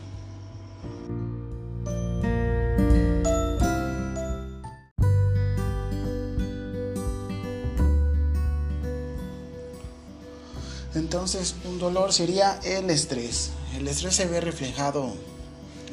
Entonces, 10.95 11.55
un 11.65 11.77
dolor 11.77 12.13
sería 12.13 12.59
el 12.63 12.89
estrés. 12.89 13.51
El 13.77 13.87
estrés 13.87 14.15
se 14.15 14.27
ve 14.27 14.39
reflejado 14.39 15.13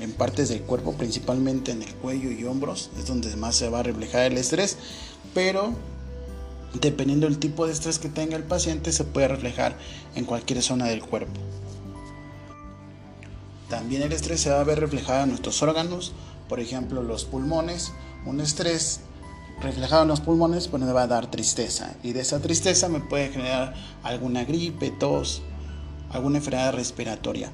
en 0.00 0.12
partes 0.12 0.48
del 0.48 0.62
cuerpo, 0.62 0.92
principalmente 0.94 1.72
en 1.72 1.82
el 1.82 1.94
cuello 1.94 2.30
y 2.30 2.44
hombros, 2.44 2.90
es 2.98 3.06
donde 3.06 3.34
más 3.36 3.56
se 3.56 3.68
va 3.68 3.80
a 3.80 3.82
reflejar 3.82 4.32
el 4.32 4.38
estrés, 4.38 4.76
pero 5.34 5.74
dependiendo 6.80 7.26
del 7.26 7.38
tipo 7.38 7.66
de 7.66 7.72
estrés 7.72 7.98
que 7.98 8.08
tenga 8.08 8.36
el 8.36 8.44
paciente, 8.44 8.92
se 8.92 9.04
puede 9.04 9.28
reflejar 9.28 9.76
en 10.14 10.24
cualquier 10.24 10.62
zona 10.62 10.86
del 10.86 11.02
cuerpo. 11.02 11.40
También 13.68 14.02
el 14.02 14.12
estrés 14.12 14.40
se 14.40 14.50
va 14.50 14.60
a 14.60 14.64
ver 14.64 14.80
reflejado 14.80 15.22
en 15.22 15.30
nuestros 15.30 15.62
órganos, 15.62 16.12
por 16.48 16.60
ejemplo 16.60 17.02
los 17.02 17.24
pulmones. 17.24 17.92
Un 18.26 18.40
estrés 18.40 19.00
reflejado 19.62 20.02
en 20.02 20.08
los 20.08 20.20
pulmones 20.20 20.68
pues 20.68 20.82
me 20.82 20.92
va 20.92 21.04
a 21.04 21.06
dar 21.06 21.30
tristeza 21.30 21.94
y 22.02 22.12
de 22.12 22.20
esa 22.20 22.40
tristeza 22.40 22.88
me 22.88 23.00
puede 23.00 23.30
generar 23.30 23.74
alguna 24.02 24.44
gripe, 24.44 24.90
tos, 24.90 25.40
alguna 26.10 26.38
enfermedad 26.38 26.74
respiratoria. 26.74 27.50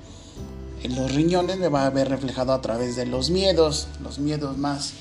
En 0.82 0.94
los 0.94 1.12
riñones 1.12 1.58
me 1.58 1.68
va 1.68 1.86
a 1.86 1.90
ver 1.90 2.08
reflejado 2.08 2.52
a 2.52 2.60
través 2.60 2.94
de 2.94 3.04
los 3.04 3.30
miedos, 3.30 3.88
los 4.00 4.18
miedos 4.18 4.56
más 4.56 4.92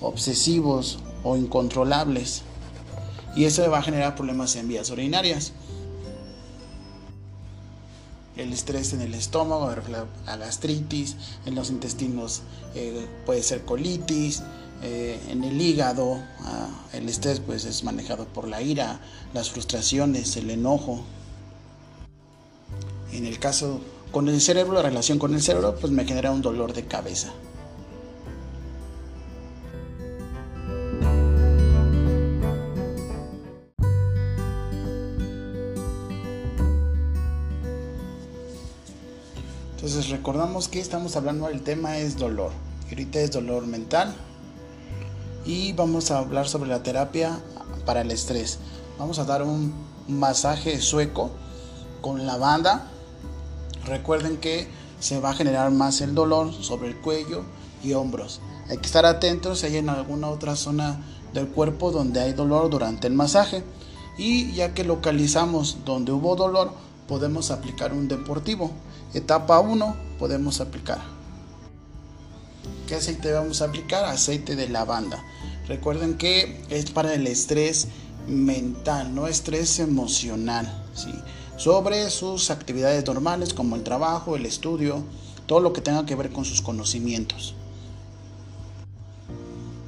obsesivos 0.00 0.98
o 1.24 1.36
incontrolables. 1.36 2.42
Y 3.34 3.44
eso 3.44 3.68
va 3.70 3.78
a 3.78 3.82
generar 3.82 4.14
problemas 4.14 4.56
en 4.56 4.68
vías 4.68 4.88
urinarias. 4.90 5.52
El 8.36 8.52
estrés 8.52 8.92
en 8.92 9.02
el 9.02 9.14
estómago, 9.14 9.70
a 10.26 10.36
gastritis, 10.36 11.16
en 11.44 11.54
los 11.54 11.70
intestinos 11.70 12.42
eh, 12.74 13.06
puede 13.24 13.42
ser 13.42 13.64
colitis, 13.64 14.42
eh, 14.82 15.18
en 15.30 15.42
el 15.42 15.58
hígado, 15.60 16.22
ah, 16.40 16.68
el 16.92 17.08
estrés 17.08 17.40
pues 17.40 17.64
es 17.64 17.82
manejado 17.82 18.26
por 18.26 18.46
la 18.46 18.60
ira, 18.60 19.00
las 19.32 19.50
frustraciones, 19.50 20.36
el 20.36 20.50
enojo. 20.50 21.02
En 23.12 23.24
el 23.24 23.38
caso 23.38 23.80
con 24.16 24.30
el 24.30 24.40
cerebro, 24.40 24.72
la 24.72 24.80
relación 24.80 25.18
con 25.18 25.34
el 25.34 25.42
cerebro 25.42 25.76
pues 25.78 25.92
me 25.92 26.06
genera 26.06 26.30
un 26.30 26.40
dolor 26.40 26.72
de 26.72 26.86
cabeza. 26.86 27.34
Entonces 39.74 40.08
recordamos 40.08 40.68
que 40.68 40.80
estamos 40.80 41.14
hablando 41.16 41.48
del 41.48 41.60
tema 41.60 41.98
es 41.98 42.16
dolor. 42.16 42.52
Ahorita 42.88 43.18
es 43.20 43.32
dolor 43.32 43.66
mental, 43.66 44.14
y 45.44 45.74
vamos 45.74 46.10
a 46.10 46.20
hablar 46.20 46.48
sobre 46.48 46.70
la 46.70 46.82
terapia 46.82 47.38
para 47.84 48.00
el 48.00 48.10
estrés. 48.10 48.60
Vamos 48.98 49.18
a 49.18 49.24
dar 49.24 49.42
un 49.42 49.74
masaje 50.08 50.80
sueco 50.80 51.32
con 52.00 52.26
la 52.26 52.38
banda. 52.38 52.92
Recuerden 53.86 54.36
que 54.38 54.66
se 55.00 55.20
va 55.20 55.30
a 55.30 55.34
generar 55.34 55.70
más 55.70 56.00
el 56.00 56.14
dolor 56.14 56.52
sobre 56.52 56.88
el 56.88 56.96
cuello 56.96 57.44
y 57.82 57.92
hombros. 57.92 58.40
Hay 58.68 58.78
que 58.78 58.86
estar 58.86 59.06
atentos 59.06 59.60
si 59.60 59.66
hay 59.66 59.76
en 59.76 59.88
alguna 59.88 60.28
otra 60.28 60.56
zona 60.56 61.00
del 61.32 61.48
cuerpo 61.48 61.92
donde 61.92 62.20
hay 62.20 62.32
dolor 62.32 62.68
durante 62.68 63.06
el 63.06 63.14
masaje. 63.14 63.62
Y 64.18 64.52
ya 64.52 64.74
que 64.74 64.82
localizamos 64.82 65.78
donde 65.84 66.12
hubo 66.12 66.34
dolor, 66.36 66.72
podemos 67.06 67.50
aplicar 67.50 67.92
un 67.92 68.08
deportivo. 68.08 68.72
Etapa 69.14 69.60
1 69.60 69.96
podemos 70.18 70.60
aplicar. 70.60 70.98
¿Qué 72.88 72.96
aceite 72.96 73.32
vamos 73.32 73.62
a 73.62 73.66
aplicar? 73.66 74.04
Aceite 74.04 74.56
de 74.56 74.68
lavanda. 74.68 75.22
Recuerden 75.68 76.16
que 76.16 76.64
es 76.70 76.90
para 76.90 77.14
el 77.14 77.26
estrés 77.26 77.88
mental, 78.26 79.14
no 79.14 79.26
estrés 79.26 79.78
emocional, 79.78 80.84
¿sí? 80.94 81.12
Sobre 81.56 82.10
sus 82.10 82.50
actividades 82.50 83.06
normales 83.06 83.54
como 83.54 83.76
el 83.76 83.82
trabajo, 83.82 84.36
el 84.36 84.46
estudio, 84.46 85.02
todo 85.46 85.60
lo 85.60 85.72
que 85.72 85.80
tenga 85.80 86.06
que 86.06 86.14
ver 86.14 86.30
con 86.30 86.44
sus 86.44 86.60
conocimientos. 86.62 87.54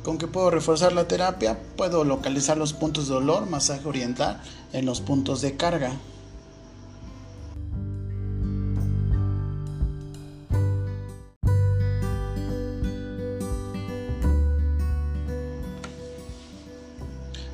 ¿Con 0.05 0.17
qué 0.17 0.27
puedo 0.27 0.51
reforzar 0.51 0.93
la 0.93 1.07
terapia? 1.07 1.59
Puedo 1.77 2.05
localizar 2.05 2.57
los 2.57 2.73
puntos 2.73 3.09
de 3.09 3.15
dolor, 3.15 3.47
masaje 3.47 3.87
oriental 3.87 4.41
en 4.73 4.87
los 4.87 5.01
puntos 5.01 5.43
de 5.43 5.57
carga. 5.57 5.93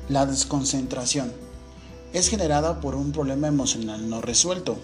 La 0.07 0.25
desconcentración 0.25 1.44
es 2.15 2.29
generada 2.29 2.79
por 2.79 2.95
un 2.95 3.11
problema 3.11 3.49
emocional 3.49 4.09
no 4.09 4.21
resuelto. 4.21 4.77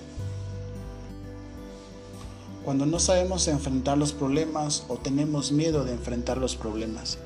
Cuando 2.66 2.86
no 2.86 3.00
sabemos 3.00 3.48
enfrentar 3.48 3.98
los 3.98 4.12
problemas 4.12 4.84
o 4.90 4.98
tenemos 4.98 5.54
miedo 5.54 5.86
de 5.86 5.94
enfrentar 5.94 6.38
los 6.38 6.58
problemas. 6.58 7.20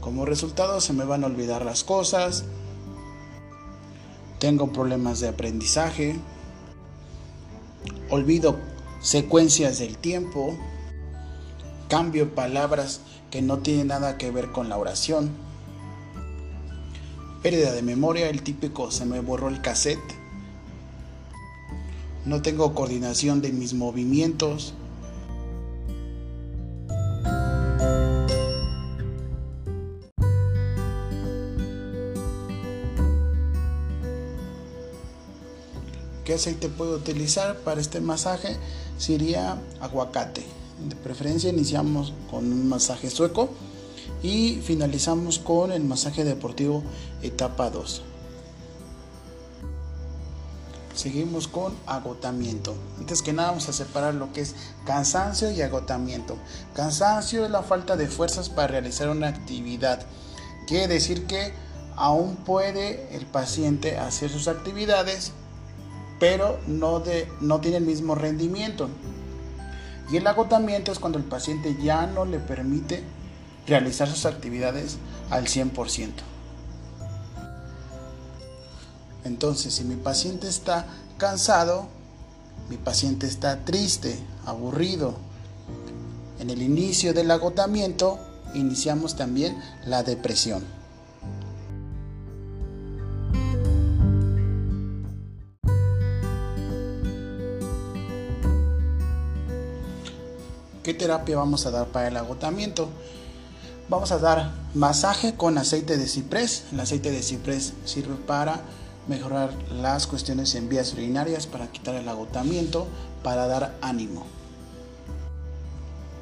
Como 0.00 0.24
resultado 0.24 0.80
se 0.80 0.94
me 0.94 1.04
van 1.04 1.24
a 1.24 1.26
olvidar 1.26 1.62
las 1.62 1.84
cosas, 1.84 2.44
tengo 4.38 4.72
problemas 4.72 5.20
de 5.20 5.28
aprendizaje, 5.28 6.18
olvido 8.08 8.56
secuencias 9.02 9.78
del 9.78 9.98
tiempo, 9.98 10.56
cambio 11.86 12.34
palabras 12.34 13.02
que 13.30 13.42
no 13.42 13.58
tienen 13.58 13.88
nada 13.88 14.16
que 14.16 14.30
ver 14.30 14.52
con 14.52 14.70
la 14.70 14.78
oración 14.78 15.51
Pérdida 17.42 17.72
de 17.72 17.82
memoria, 17.82 18.28
el 18.28 18.44
típico 18.44 18.92
se 18.92 19.04
me 19.04 19.18
borró 19.18 19.48
el 19.48 19.60
cassette. 19.60 19.98
No 22.24 22.40
tengo 22.40 22.72
coordinación 22.72 23.42
de 23.42 23.50
mis 23.50 23.74
movimientos. 23.74 24.74
¿Qué 36.24 36.34
aceite 36.34 36.68
puedo 36.68 36.94
utilizar 36.94 37.58
para 37.58 37.80
este 37.80 38.00
masaje? 38.00 38.56
Sería 38.98 39.60
aguacate. 39.80 40.44
De 40.88 40.94
preferencia 40.94 41.50
iniciamos 41.50 42.12
con 42.30 42.44
un 42.52 42.68
masaje 42.68 43.10
sueco 43.10 43.50
y 44.22 44.60
finalizamos 44.62 45.38
con 45.38 45.72
el 45.72 45.84
masaje 45.84 46.24
deportivo 46.24 46.82
etapa 47.22 47.70
2. 47.70 48.02
Seguimos 50.94 51.48
con 51.48 51.74
agotamiento. 51.86 52.74
Antes 52.98 53.22
que 53.22 53.32
nada 53.32 53.48
vamos 53.48 53.68
a 53.68 53.72
separar 53.72 54.14
lo 54.14 54.32
que 54.32 54.42
es 54.42 54.54
cansancio 54.84 55.50
y 55.50 55.62
agotamiento. 55.62 56.36
Cansancio 56.74 57.44
es 57.44 57.50
la 57.50 57.62
falta 57.62 57.96
de 57.96 58.08
fuerzas 58.08 58.50
para 58.50 58.68
realizar 58.68 59.08
una 59.08 59.28
actividad. 59.28 60.04
Quiere 60.66 60.88
decir 60.88 61.26
que 61.26 61.52
aún 61.96 62.36
puede 62.36 63.16
el 63.16 63.26
paciente 63.26 63.98
hacer 63.98 64.30
sus 64.30 64.48
actividades, 64.48 65.32
pero 66.20 66.58
no, 66.66 67.00
de, 67.00 67.26
no 67.40 67.60
tiene 67.60 67.78
el 67.78 67.84
mismo 67.84 68.14
rendimiento. 68.14 68.88
Y 70.10 70.18
el 70.18 70.26
agotamiento 70.26 70.92
es 70.92 70.98
cuando 70.98 71.18
el 71.18 71.24
paciente 71.24 71.76
ya 71.82 72.06
no 72.06 72.26
le 72.26 72.38
permite 72.38 73.02
realizar 73.66 74.08
sus 74.08 74.26
actividades 74.26 74.98
al 75.30 75.46
100%. 75.46 76.10
Entonces, 79.24 79.74
si 79.74 79.84
mi 79.84 79.96
paciente 79.96 80.48
está 80.48 80.86
cansado, 81.16 81.86
mi 82.68 82.76
paciente 82.76 83.26
está 83.26 83.64
triste, 83.64 84.18
aburrido, 84.46 85.16
en 86.42 86.50
el 86.50 86.60
inicio 86.60 87.14
del 87.14 87.30
agotamiento 87.30 88.18
iniciamos 88.54 89.14
también 89.14 89.56
la 89.86 90.02
depresión. 90.02 90.64
¿Qué 100.82 100.94
terapia 100.94 101.36
vamos 101.36 101.64
a 101.64 101.70
dar 101.70 101.86
para 101.86 102.08
el 102.08 102.16
agotamiento? 102.16 102.88
Vamos 103.92 104.10
a 104.10 104.18
dar 104.18 104.50
masaje 104.72 105.34
con 105.34 105.58
aceite 105.58 105.98
de 105.98 106.08
ciprés. 106.08 106.64
El 106.72 106.80
aceite 106.80 107.10
de 107.10 107.22
ciprés 107.22 107.74
sirve 107.84 108.14
para 108.14 108.62
mejorar 109.06 109.52
las 109.70 110.06
cuestiones 110.06 110.54
en 110.54 110.70
vías 110.70 110.94
urinarias, 110.94 111.46
para 111.46 111.70
quitar 111.70 111.96
el 111.96 112.08
agotamiento, 112.08 112.86
para 113.22 113.46
dar 113.46 113.76
ánimo. 113.82 114.24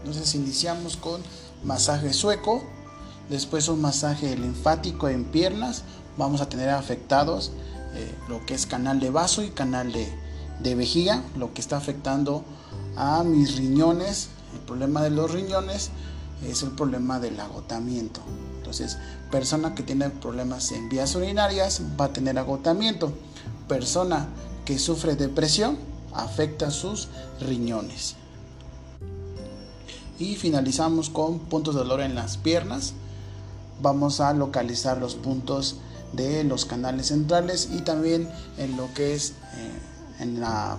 Entonces 0.00 0.34
iniciamos 0.34 0.96
con 0.96 1.22
masaje 1.62 2.12
sueco, 2.12 2.64
después 3.28 3.68
un 3.68 3.80
masaje 3.80 4.36
linfático 4.36 5.08
en 5.08 5.22
piernas. 5.22 5.84
Vamos 6.18 6.40
a 6.40 6.48
tener 6.48 6.70
afectados 6.70 7.52
eh, 7.94 8.12
lo 8.28 8.44
que 8.46 8.54
es 8.54 8.66
canal 8.66 8.98
de 8.98 9.10
vaso 9.10 9.44
y 9.44 9.50
canal 9.50 9.92
de, 9.92 10.12
de 10.58 10.74
vejiga, 10.74 11.22
lo 11.36 11.54
que 11.54 11.60
está 11.60 11.76
afectando 11.76 12.42
a 12.96 13.22
mis 13.22 13.54
riñones, 13.54 14.28
el 14.54 14.58
problema 14.58 15.02
de 15.02 15.10
los 15.10 15.30
riñones 15.30 15.92
es 16.46 16.62
el 16.62 16.70
problema 16.70 17.20
del 17.20 17.38
agotamiento. 17.40 18.20
Entonces, 18.58 18.98
persona 19.30 19.74
que 19.74 19.82
tiene 19.82 20.10
problemas 20.10 20.72
en 20.72 20.88
vías 20.88 21.14
urinarias 21.14 21.82
va 22.00 22.06
a 22.06 22.12
tener 22.12 22.38
agotamiento. 22.38 23.12
Persona 23.68 24.28
que 24.64 24.78
sufre 24.78 25.16
depresión 25.16 25.78
afecta 26.12 26.70
sus 26.70 27.08
riñones. 27.40 28.16
y 30.20 30.36
finalizamos 30.36 31.08
con 31.08 31.38
puntos 31.38 31.74
de 31.74 31.80
dolor 31.80 32.02
en 32.02 32.14
las 32.14 32.36
piernas. 32.36 32.92
Vamos 33.80 34.20
a 34.20 34.34
localizar 34.34 34.98
los 34.98 35.14
puntos 35.14 35.76
de 36.12 36.44
los 36.44 36.66
canales 36.66 37.06
centrales 37.06 37.70
y 37.72 37.80
también 37.80 38.28
en 38.58 38.76
lo 38.76 38.92
que 38.92 39.14
es 39.14 39.30
eh, 39.30 39.32
en 40.20 40.40
la 40.40 40.76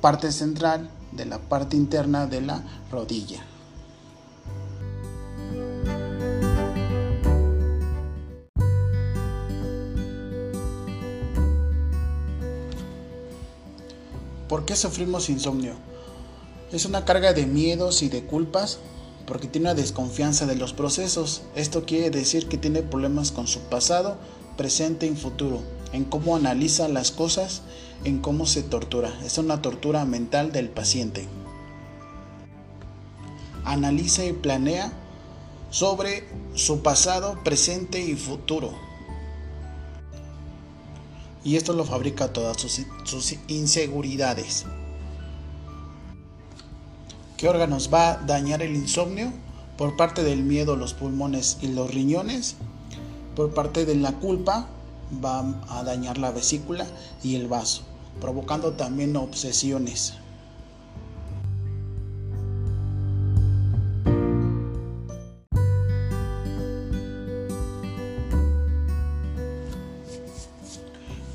parte 0.00 0.32
central 0.32 0.88
de 1.12 1.26
la 1.26 1.38
parte 1.38 1.76
interna 1.76 2.26
de 2.26 2.40
la 2.40 2.62
rodilla. 2.90 3.44
¿Por 14.54 14.66
qué 14.66 14.76
sufrimos 14.76 15.30
insomnio? 15.30 15.72
Es 16.70 16.84
una 16.84 17.04
carga 17.04 17.32
de 17.32 17.44
miedos 17.44 18.04
y 18.04 18.08
de 18.08 18.22
culpas 18.22 18.78
porque 19.26 19.48
tiene 19.48 19.66
una 19.70 19.74
desconfianza 19.74 20.46
de 20.46 20.54
los 20.54 20.72
procesos. 20.72 21.42
Esto 21.56 21.84
quiere 21.84 22.10
decir 22.10 22.46
que 22.46 22.56
tiene 22.56 22.82
problemas 22.82 23.32
con 23.32 23.48
su 23.48 23.58
pasado, 23.62 24.16
presente 24.56 25.08
y 25.08 25.16
futuro, 25.16 25.60
en 25.92 26.04
cómo 26.04 26.36
analiza 26.36 26.86
las 26.86 27.10
cosas, 27.10 27.62
en 28.04 28.20
cómo 28.20 28.46
se 28.46 28.62
tortura. 28.62 29.12
Es 29.24 29.38
una 29.38 29.60
tortura 29.60 30.04
mental 30.04 30.52
del 30.52 30.68
paciente. 30.68 31.26
Analiza 33.64 34.24
y 34.24 34.34
planea 34.34 34.92
sobre 35.70 36.28
su 36.54 36.80
pasado, 36.80 37.40
presente 37.42 37.98
y 37.98 38.14
futuro. 38.14 38.72
Y 41.44 41.56
esto 41.56 41.74
lo 41.74 41.84
fabrica 41.84 42.32
todas 42.32 42.60
sus, 42.60 42.80
sus 43.04 43.36
inseguridades. 43.48 44.64
¿Qué 47.36 47.48
órganos 47.48 47.90
va 47.92 48.12
a 48.12 48.16
dañar 48.16 48.62
el 48.62 48.74
insomnio? 48.74 49.30
Por 49.76 49.96
parte 49.96 50.24
del 50.24 50.42
miedo, 50.42 50.76
los 50.76 50.94
pulmones 50.94 51.58
y 51.60 51.68
los 51.68 51.92
riñones. 51.92 52.56
Por 53.36 53.52
parte 53.52 53.84
de 53.84 53.96
la 53.96 54.12
culpa, 54.12 54.68
va 55.24 55.44
a 55.68 55.84
dañar 55.84 56.18
la 56.18 56.30
vesícula 56.30 56.86
y 57.22 57.34
el 57.36 57.48
vaso, 57.48 57.82
provocando 58.20 58.72
también 58.72 59.16
obsesiones. 59.16 60.14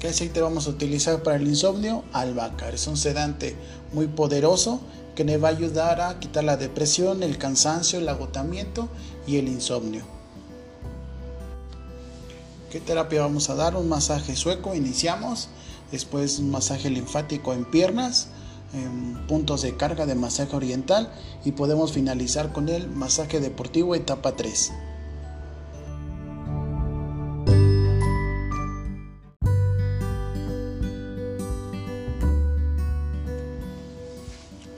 ¿Qué 0.10 0.13
aceite 0.13 0.41
vamos 0.41 0.65
a 0.65 0.72
utilizar 0.72 1.22
para 1.22 1.38
el 1.38 1.48
insomnio? 1.48 2.04
Albahaca. 2.13 2.67
Es 2.69 2.88
un 2.88 2.98
sedante 2.98 3.56
muy 3.93 4.08
poderoso 4.08 4.82
que 5.13 5.24
me 5.24 5.38
va 5.38 5.50
a 5.50 5.52
ayudar 5.52 6.02
a 6.02 6.17
quitar 6.17 6.43
la 6.43 6.58
depresión, 6.58 7.22
el 7.22 7.38
cansancio, 7.38 8.00
el 8.00 8.10
agotamiento 8.10 8.89
y 9.28 9.38
el 9.38 9.48
insomnio. 9.48 10.02
¿Qué 12.72 12.80
terapia 12.80 13.22
vamos 13.22 13.52
a 13.52 13.56
dar? 13.56 13.76
Un 13.76 13.88
masaje 13.88 14.36
sueco, 14.36 14.74
iniciamos. 14.74 15.50
Después 15.91 16.39
un 16.39 16.50
masaje 16.50 16.89
linfático 16.89 17.54
en 17.54 17.65
piernas, 17.65 18.30
en 18.74 19.28
puntos 19.28 19.62
de 19.62 19.78
carga 19.78 20.08
de 20.08 20.15
masaje 20.15 20.56
oriental 20.56 21.13
y 21.45 21.52
podemos 21.52 21.91
finalizar 21.91 22.52
con 22.52 22.67
el 22.67 22.89
masaje 22.89 23.39
deportivo 23.39 23.93
etapa 23.93 24.36
3. 24.36 24.72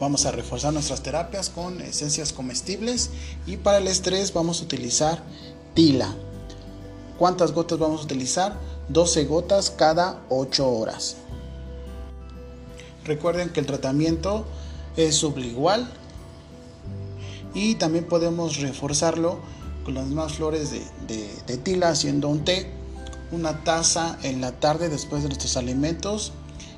Vamos 0.01 0.25
a 0.25 0.31
reforzar 0.31 0.73
nuestras 0.73 1.03
terapias 1.03 1.51
con 1.51 1.79
esencias 1.79 2.33
comestibles 2.33 3.11
y 3.45 3.57
para 3.57 3.77
el 3.77 3.87
estrés 3.87 4.33
vamos 4.33 4.59
a 4.59 4.63
utilizar 4.63 5.21
tila. 5.75 6.11
¿Cuántas 7.19 7.51
gotas 7.51 7.77
vamos 7.77 8.01
a 8.01 8.05
utilizar? 8.05 8.57
12 8.89 9.25
gotas 9.25 9.69
cada 9.69 10.19
8 10.29 10.67
horas. 10.67 11.17
Recuerden 13.05 13.49
que 13.49 13.59
el 13.59 13.67
tratamiento 13.67 14.47
es 14.97 15.17
sublingual 15.17 15.87
y 17.53 17.75
también 17.75 18.05
podemos 18.05 18.57
reforzarlo 18.57 19.37
con 19.85 19.93
las 19.93 20.07
mismas 20.07 20.33
flores 20.33 20.71
de, 20.71 21.29
de 21.45 21.57
tila 21.57 21.89
haciendo 21.89 22.27
un 22.27 22.43
té, 22.43 22.71
una 23.31 23.63
taza 23.63 24.17
en 24.23 24.41
la 24.41 24.53
tarde 24.53 24.89
después 24.89 25.21
de 25.21 25.29
nuestros 25.29 25.57
alimentos 25.57 26.33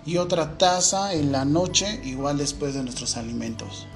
y 0.06 0.18
otra 0.18 0.58
taza 0.58 1.14
en 1.14 1.32
la 1.32 1.46
noche 1.46 2.02
igual 2.04 2.38
después 2.38 2.74
de 2.74 2.84
nuestros 2.84 3.18
alimentos. 3.18 3.88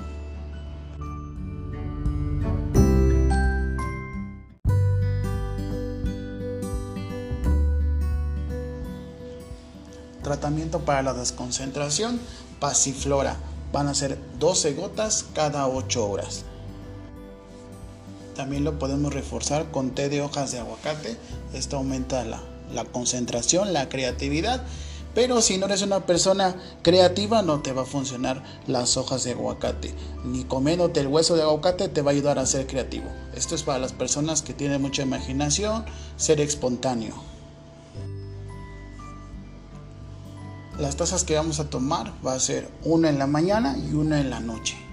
Tratamiento 10.24 10.80
para 10.82 11.04
la 11.04 11.14
desconcentración, 11.14 12.20
pasiflora. 12.60 13.38
Van 13.72 13.88
a 13.88 13.94
ser 13.94 14.18
12 14.40 14.74
gotas 14.74 15.26
cada 15.34 15.68
8 15.68 16.10
horas. 16.10 16.44
También 18.36 18.64
lo 18.64 18.78
podemos 18.78 19.14
reforzar 19.14 19.72
con 19.72 19.92
té 19.92 20.10
de 20.10 20.22
hojas 20.22 20.52
de 20.52 20.60
aguacate. 20.60 21.18
Esto 21.54 21.78
aumenta 21.78 22.24
la, 22.26 22.42
la 22.74 22.86
concentración, 22.86 23.74
la 23.74 23.90
creatividad 23.90 24.66
pero 25.14 25.42
si 25.42 25.58
no 25.58 25.66
eres 25.66 25.82
una 25.82 26.06
persona 26.06 26.56
creativa, 26.82 27.42
no 27.42 27.62
te 27.62 27.74
va 27.74 27.84
a 27.84 27.86
funcionar 27.86 28.44
las 28.68 28.98
hojas 28.98 29.24
de 29.24 29.32
aguacate. 29.32 29.94
Ni 30.24 30.44
comiéndote 30.44 31.00
el 31.00 31.08
hueso 31.08 31.36
de 31.36 31.42
aguacate 31.42 31.90
te 31.90 32.02
va 32.02 32.12
a 32.12 32.14
ayudar 32.14 32.40
a 32.40 32.46
ser 32.46 32.68
creativo. 32.68 33.08
Esto 33.36 33.56
es 33.56 33.64
para 33.64 33.80
las 33.80 33.94
personas 33.94 34.42
que 34.42 34.54
tienen 34.54 34.82
mucha 34.82 35.04
imaginación, 35.04 35.86
ser 36.18 36.40
espontáneo. 36.42 37.16
Las 40.80 40.96
tazas 40.96 41.24
que 41.24 41.36
vamos 41.36 41.60
a 41.60 41.70
tomar 41.70 42.14
va 42.26 42.34
a 42.34 42.40
ser 42.40 42.70
una 42.84 43.10
en 43.10 43.18
la 43.18 43.26
mañana 43.26 43.76
y 43.78 43.96
una 43.96 44.22
en 44.22 44.30
la 44.30 44.40
noche. 44.40 44.87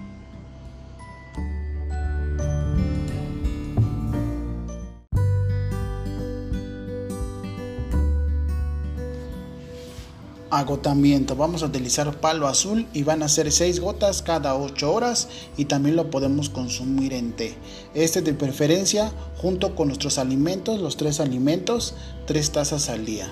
Agotamiento. 10.55 11.35
Vamos 11.35 11.63
a 11.63 11.67
utilizar 11.67 12.19
palo 12.19 12.47
azul 12.47 12.87
y 12.93 13.03
van 13.03 13.23
a 13.23 13.29
ser 13.29 13.51
6 13.51 13.79
gotas 13.79 14.21
cada 14.21 14.55
8 14.55 14.91
horas 14.91 15.27
y 15.57 15.65
también 15.65 15.95
lo 15.95 16.09
podemos 16.09 16.49
consumir 16.49 17.13
en 17.13 17.33
té. 17.33 17.55
Este 17.93 18.21
de 18.21 18.33
preferencia 18.33 19.11
junto 19.37 19.75
con 19.75 19.87
nuestros 19.87 20.17
alimentos, 20.17 20.79
los 20.79 20.97
tres 20.97 21.19
alimentos, 21.19 21.95
3 22.27 22.51
tazas 22.51 22.89
al 22.89 23.05
día. 23.05 23.27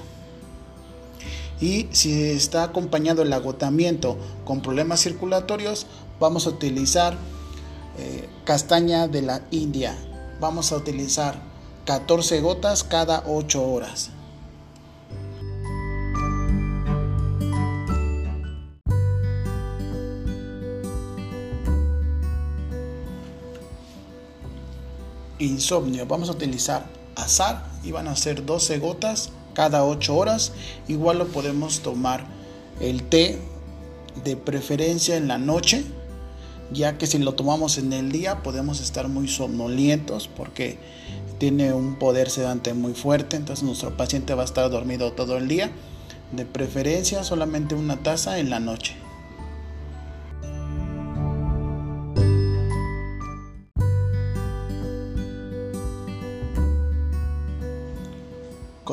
Y 1.62 1.88
si 1.92 2.22
está 2.32 2.64
acompañado 2.64 3.22
el 3.22 3.32
agotamiento 3.32 4.18
con 4.44 4.62
problemas 4.62 5.02
circulatorios, 5.02 5.86
vamos 6.20 6.46
a 6.46 6.50
utilizar 6.50 7.16
eh, 7.98 8.28
castaña 8.44 9.08
de 9.08 9.22
la 9.22 9.42
India. 9.52 9.96
Vamos 10.42 10.72
a 10.72 10.78
utilizar 10.78 11.36
14 11.86 12.42
gotas 12.42 12.84
cada 12.84 13.24
8 13.28 13.64
horas. 13.64 14.10
Insomnio. 25.46 26.06
Vamos 26.06 26.30
a 26.30 26.34
utilizar 26.34 26.86
azar 27.16 27.66
y 27.84 27.92
van 27.92 28.08
a 28.08 28.16
ser 28.16 28.46
12 28.46 28.80
gotas 28.80 29.32
cada 29.54 29.86
8 29.86 30.16
horas. 30.16 30.54
Igual 30.88 31.20
lo 31.20 31.28
podemos 31.28 31.82
tomar 31.82 32.26
el 32.80 33.04
té 33.04 33.40
de 34.24 34.36
preferencia 34.36 35.16
en 35.16 35.28
la 35.28 35.38
noche, 35.38 35.84
ya 36.72 36.98
que 36.98 37.08
si 37.08 37.18
lo 37.20 37.34
tomamos 37.34 37.78
en 37.78 37.94
el 37.94 38.12
día 38.12 38.44
podemos 38.44 38.80
estar 38.80 39.08
muy 39.08 39.28
somnolientos 39.28 40.28
porque 40.28 40.78
tiene 41.38 41.74
un 41.74 41.98
poder 41.98 42.30
sedante 42.30 42.74
muy 42.74 42.94
fuerte, 42.94 43.36
entonces 43.36 43.64
nuestro 43.64 43.96
paciente 43.98 44.34
va 44.34 44.44
a 44.44 44.46
estar 44.46 44.70
dormido 44.70 45.14
todo 45.14 45.38
el 45.38 45.48
día. 45.48 45.72
De 46.32 46.46
preferencia 46.46 47.24
solamente 47.24 47.76
una 47.76 48.02
taza 48.02 48.40
en 48.40 48.50
la 48.50 48.60
noche. 48.60 48.96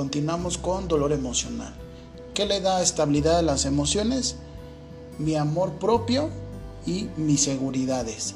Continuamos 0.01 0.57
con 0.57 0.89
dolor 0.89 1.13
emocional. 1.13 1.75
¿Qué 2.33 2.47
le 2.47 2.63
da 2.63 2.81
estabilidad 2.81 3.41
a 3.41 3.43
las 3.43 3.67
emociones? 3.67 4.37
Mi 5.19 5.37
amor 5.37 5.73
propio 5.73 6.31
y 6.87 7.09
mis 7.19 7.43
seguridades. 7.43 8.35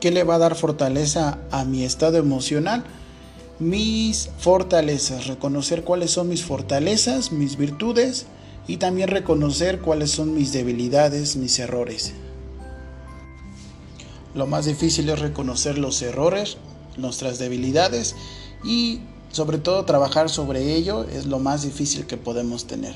¿Qué 0.00 0.10
le 0.10 0.24
va 0.24 0.36
a 0.36 0.38
dar 0.38 0.54
fortaleza 0.54 1.40
a 1.50 1.66
mi 1.66 1.84
estado 1.84 2.16
emocional? 2.16 2.84
Mis 3.58 4.30
fortalezas, 4.38 5.26
reconocer 5.26 5.84
cuáles 5.84 6.12
son 6.12 6.30
mis 6.30 6.42
fortalezas, 6.42 7.30
mis 7.30 7.58
virtudes 7.58 8.24
y 8.66 8.78
también 8.78 9.10
reconocer 9.10 9.82
cuáles 9.82 10.10
son 10.10 10.32
mis 10.32 10.54
debilidades, 10.54 11.36
mis 11.36 11.58
errores. 11.58 12.14
Lo 14.34 14.46
más 14.46 14.64
difícil 14.64 15.10
es 15.10 15.18
reconocer 15.18 15.76
los 15.76 16.00
errores, 16.00 16.56
nuestras 16.96 17.38
debilidades 17.38 18.16
y 18.64 19.00
sobre 19.34 19.58
todo 19.58 19.84
trabajar 19.84 20.30
sobre 20.30 20.76
ello 20.76 21.02
es 21.10 21.26
lo 21.26 21.40
más 21.40 21.62
difícil 21.62 22.06
que 22.06 22.16
podemos 22.16 22.68
tener. 22.68 22.94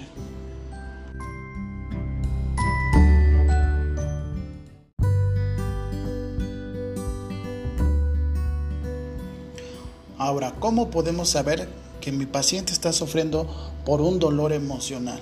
Ahora, 10.16 10.54
¿cómo 10.60 10.90
podemos 10.90 11.28
saber 11.28 11.68
que 12.00 12.12
mi 12.12 12.24
paciente 12.24 12.72
está 12.72 12.92
sufriendo 12.92 13.48
por 13.84 14.00
un 14.00 14.20
dolor 14.20 14.52
emocional? 14.52 15.18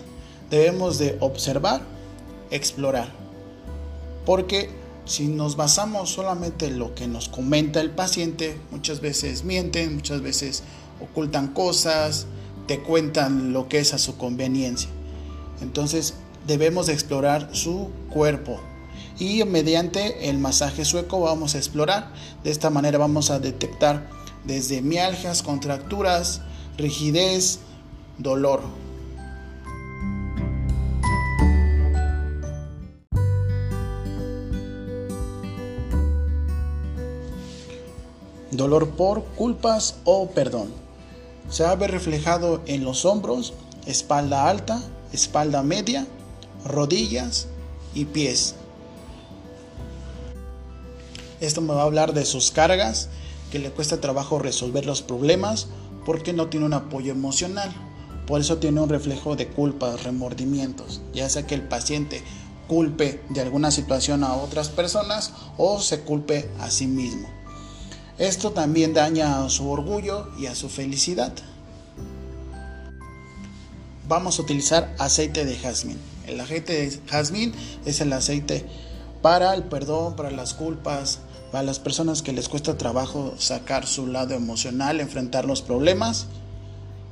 Debemos 0.50 0.98
de 0.98 1.16
observar, 1.20 1.81
explorar. 2.50 3.09
Porque 4.26 4.68
si 5.07 5.29
nos 5.29 5.57
basamos 5.57 6.11
solamente 6.11 6.66
en 6.66 6.79
lo 6.79 6.94
que 6.94 7.09
nos 7.09 7.31
comenta 7.31 7.81
el 7.81 7.90
paciente, 7.90 8.59
muchas 8.70 9.00
veces 9.00 9.44
mienten, 9.44 9.94
muchas 9.94 10.20
veces 10.20 10.62
ocultan 11.00 11.48
cosas, 11.48 12.26
te 12.66 12.80
cuentan 12.80 13.52
lo 13.52 13.68
que 13.68 13.78
es 13.78 13.94
a 13.94 13.98
su 13.98 14.16
conveniencia. 14.16 14.90
Entonces 15.61 16.14
debemos 16.46 16.87
de 16.87 16.92
explorar 16.92 17.50
su 17.52 17.90
cuerpo 18.11 18.61
y 19.18 19.42
mediante 19.44 20.28
el 20.28 20.38
masaje 20.38 20.85
sueco 20.85 21.20
vamos 21.20 21.54
a 21.54 21.59
explorar. 21.59 22.12
De 22.44 22.50
esta 22.50 22.70
manera 22.70 22.98
vamos 22.98 23.30
a 23.30 23.38
detectar 23.38 24.09
desde 24.44 24.82
mialgias, 24.82 25.42
contracturas, 25.42 26.42
rigidez, 26.76 27.61
dolor. 28.18 28.62
Dolor 38.50 38.90
por 38.90 39.24
culpas 39.24 39.96
o 40.04 40.30
perdón. 40.30 40.86
Se 41.48 41.62
va 41.62 41.70
a 41.70 41.76
ver 41.76 41.90
reflejado 41.90 42.61
en 42.66 42.85
los 42.85 43.04
hombros, 43.04 43.54
espalda 43.87 44.48
alta, 44.48 44.82
espalda 45.12 45.62
media, 45.62 46.06
rodillas 46.64 47.46
y 47.94 48.04
pies. 48.04 48.56
Esto 51.40 51.61
me 51.61 51.74
va 51.74 51.82
a 51.82 51.85
hablar 51.85 52.14
de 52.14 52.24
sus 52.24 52.50
cargas, 52.50 53.09
que 53.50 53.59
le 53.59 53.70
cuesta 53.70 54.00
trabajo 54.00 54.38
resolver 54.38 54.87
los 54.87 55.02
problemas 55.02 55.68
porque 56.04 56.32
no 56.32 56.48
tiene 56.48 56.66
un 56.66 56.74
apoyo 56.74 57.12
emocional. 57.12 57.72
Por 58.26 58.40
eso 58.40 58.59
tiene 58.59 58.80
un 58.80 58.88
reflejo 58.88 59.37
de 59.37 59.48
culpas, 59.48 60.02
remordimientos, 60.02 61.00
ya 61.12 61.28
sea 61.28 61.46
que 61.46 61.54
el 61.54 61.62
paciente 61.62 62.22
culpe 62.66 63.22
de 63.28 63.40
alguna 63.40 63.70
situación 63.70 64.24
a 64.24 64.35
otras 64.35 64.68
personas 64.68 65.32
o 65.56 65.80
se 65.80 66.00
culpe 66.00 66.50
a 66.59 66.70
sí 66.70 66.87
mismo. 66.87 67.36
Esto 68.18 68.52
también 68.52 68.94
daña 68.94 69.44
a 69.44 69.50
su 69.50 69.70
orgullo 69.70 70.29
y 70.38 70.46
a 70.46 70.55
su 70.55 70.70
felicidad. 70.70 71.33
Vamos 74.09 74.38
a 74.38 74.42
utilizar 74.42 74.94
aceite 74.98 75.44
de 75.44 75.55
jazmín. 75.57 75.98
El 76.26 76.40
aceite 76.40 76.72
de 76.72 77.00
jazmín 77.07 77.52
es 77.85 78.00
el 78.00 78.12
aceite 78.14 78.64
para 79.20 79.52
el 79.55 79.64
perdón, 79.64 80.16
para 80.16 80.31
las 80.31 80.55
culpas, 80.55 81.18
para 81.52 81.62
las 81.62 81.79
personas 81.79 82.22
que 82.22 82.33
les 82.33 82.48
cuesta 82.48 82.79
trabajo 82.79 83.35
sacar 83.38 83.87
su 83.87 84.07
lado 84.07 84.35
emocional, 84.35 85.00
enfrentar 85.00 85.44
los 85.44 85.61
problemas. 85.61 86.26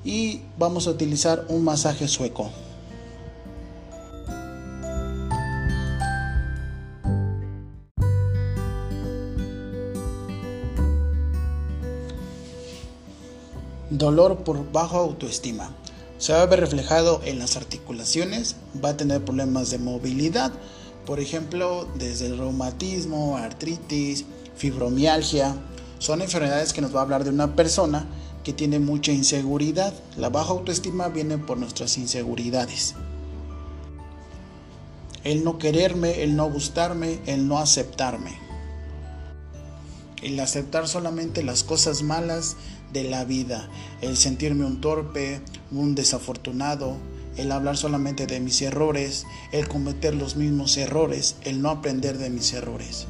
Y 0.04 0.40
vamos 0.58 0.86
a 0.86 0.90
utilizar 0.92 1.44
un 1.48 1.64
masaje 1.64 2.08
sueco. 2.08 2.50
Dolor 13.98 14.38
por 14.38 14.72
bajo 14.72 14.98
autoestima. 14.98 15.70
Se 16.18 16.32
va 16.32 16.42
a 16.42 16.46
ver 16.46 16.58
reflejado 16.58 17.20
en 17.24 17.38
las 17.38 17.56
articulaciones, 17.56 18.56
va 18.84 18.88
a 18.88 18.96
tener 18.96 19.24
problemas 19.24 19.70
de 19.70 19.78
movilidad, 19.78 20.52
por 21.06 21.20
ejemplo, 21.20 21.86
desde 21.96 22.26
el 22.26 22.38
reumatismo, 22.38 23.36
artritis, 23.36 24.24
fibromialgia. 24.56 25.54
Son 26.00 26.22
enfermedades 26.22 26.72
que 26.72 26.80
nos 26.80 26.92
va 26.92 27.00
a 27.00 27.02
hablar 27.02 27.22
de 27.22 27.30
una 27.30 27.54
persona 27.54 28.04
que 28.42 28.52
tiene 28.52 28.80
mucha 28.80 29.12
inseguridad. 29.12 29.94
La 30.16 30.28
baja 30.28 30.50
autoestima 30.50 31.06
viene 31.06 31.38
por 31.38 31.58
nuestras 31.58 31.96
inseguridades. 31.96 32.96
El 35.22 35.44
no 35.44 35.58
quererme, 35.58 36.24
el 36.24 36.34
no 36.34 36.50
gustarme, 36.50 37.20
el 37.26 37.46
no 37.46 37.58
aceptarme. 37.58 38.40
El 40.20 40.40
aceptar 40.40 40.88
solamente 40.88 41.44
las 41.44 41.62
cosas 41.62 42.02
malas 42.02 42.56
de 42.94 43.04
la 43.04 43.24
vida, 43.24 43.68
el 44.00 44.16
sentirme 44.16 44.64
un 44.64 44.80
torpe, 44.80 45.42
un 45.70 45.94
desafortunado, 45.94 46.96
el 47.36 47.52
hablar 47.52 47.76
solamente 47.76 48.26
de 48.26 48.40
mis 48.40 48.62
errores, 48.62 49.26
el 49.52 49.68
cometer 49.68 50.14
los 50.14 50.36
mismos 50.36 50.76
errores, 50.76 51.36
el 51.42 51.60
no 51.60 51.70
aprender 51.70 52.16
de 52.16 52.30
mis 52.30 52.52
errores. 52.52 53.06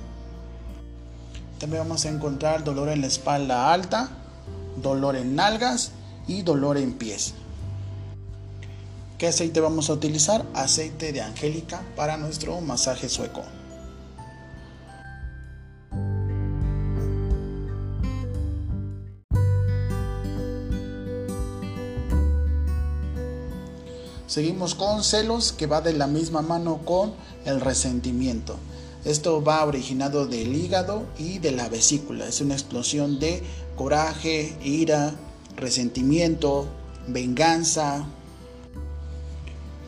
También 1.61 1.83
vamos 1.85 2.05
a 2.07 2.09
encontrar 2.09 2.65
dolor 2.65 2.89
en 2.89 3.03
la 3.03 3.07
espalda 3.07 3.73
alta, 3.73 4.11
dolor 4.83 5.17
en 5.17 5.37
nalgas 5.37 5.93
y 6.27 6.43
dolor 6.43 6.79
en 6.79 6.95
pies. 6.95 7.35
¿Qué 9.19 9.29
aceite 9.29 9.61
vamos 9.61 9.91
a 9.91 9.93
utilizar? 9.93 10.45
Aceite 10.55 11.13
de 11.13 11.21
angélica 11.21 11.83
para 11.95 12.17
nuestro 12.17 12.61
masaje 12.63 13.09
sueco. 13.09 13.43
Seguimos 24.27 24.75
con 24.75 25.05
celos 25.05 25.53
que 25.53 25.67
va 25.67 25.81
de 25.81 25.93
la 25.93 26.07
misma 26.07 26.41
mano 26.41 26.81
con 26.85 27.13
el 27.45 27.61
resentimiento. 27.61 28.57
Esto 29.05 29.45
va 29.45 29.65
originado 29.65 30.27
del 30.27 30.57
hígado 30.57 31.05
y 31.19 31.39
de 31.39 31.53
la 31.53 31.69
vesícula. 31.69 32.27
Es 32.27 32.41
una 32.41 32.55
explosión 32.55 33.19
de 33.19 33.43
coraje, 33.77 34.57
ira, 34.65 35.13
resentimiento, 35.57 36.67
venganza. 37.07 38.07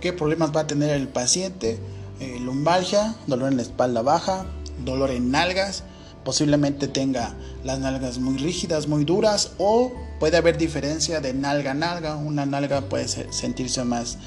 ¿Qué 0.02 0.12
problemas 0.12 0.54
va 0.54 0.60
a 0.60 0.66
tener 0.66 0.90
el 0.90 1.08
paciente? 1.08 1.78
Eh, 2.20 2.38
lumbalgia, 2.40 3.16
dolor 3.26 3.50
en 3.50 3.56
la 3.56 3.62
espalda 3.62 4.02
baja, 4.02 4.44
dolor 4.84 5.10
en 5.10 5.30
nalgas. 5.30 5.82
Posiblemente 6.22 6.86
tenga 6.86 7.34
las 7.64 7.78
nalgas 7.78 8.18
muy 8.18 8.36
rígidas, 8.36 8.86
muy 8.86 9.04
duras 9.04 9.52
o 9.56 9.92
puede 10.18 10.36
haber 10.36 10.58
diferencia 10.58 11.20
de 11.20 11.34
nalga 11.34 11.72
a 11.72 11.74
nalga. 11.74 12.16
Una 12.16 12.46
nalga 12.46 12.82
puede 12.82 13.08
sentirse 13.32 13.84
más 13.84 14.18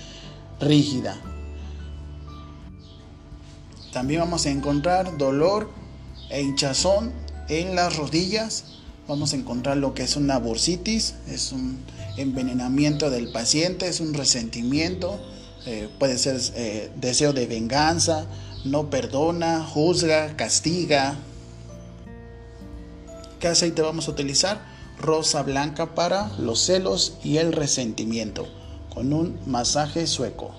rígida. 0.60 1.18
También 3.94 4.22
vamos 4.22 4.46
a 4.46 4.50
encontrar 4.50 5.18
dolor 5.18 5.72
e 6.30 6.42
hinchazón 6.42 7.12
en 7.48 7.76
las 7.76 7.98
rodillas. 7.98 8.66
Vamos 9.08 9.34
a 9.34 9.38
encontrar 9.38 9.78
lo 9.78 9.96
que 9.96 10.04
es 10.04 10.16
una 10.16 10.38
bursitis, 10.38 11.16
es 11.28 11.52
un 11.52 11.80
envenenamiento 12.18 13.10
del 13.10 13.32
paciente, 13.32 13.88
es 13.88 14.00
un 14.00 14.14
resentimiento, 14.14 15.20
eh, 15.66 15.90
puede 15.98 16.20
ser 16.20 16.40
eh, 16.56 16.92
deseo 16.96 17.34
de 17.34 17.48
venganza, 17.48 18.28
no 18.66 18.92
perdona, 18.92 19.66
juzga, 19.66 20.36
castiga. 20.36 21.16
¿Qué 23.40 23.48
aceite 23.48 23.82
vamos 23.82 24.08
a 24.08 24.12
utilizar? 24.12 24.69
Rosa 25.00 25.44
blanca 25.44 25.96
para 25.96 26.30
los 26.38 26.60
celos 26.60 27.18
y 27.24 27.38
el 27.38 27.54
resentimiento 27.54 28.46
con 28.94 29.14
un 29.14 29.40
masaje 29.46 30.06
sueco. 30.08 30.52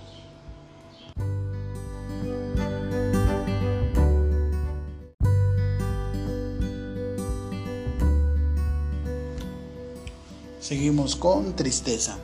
Seguimos 10.58 11.16
con 11.16 11.54
tristeza. 11.54 12.16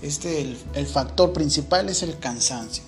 Este 0.00 0.40
el, 0.40 0.56
el 0.74 0.86
factor 0.86 1.34
principal 1.34 1.90
es 1.90 2.02
el 2.02 2.18
cansancio. 2.18 2.82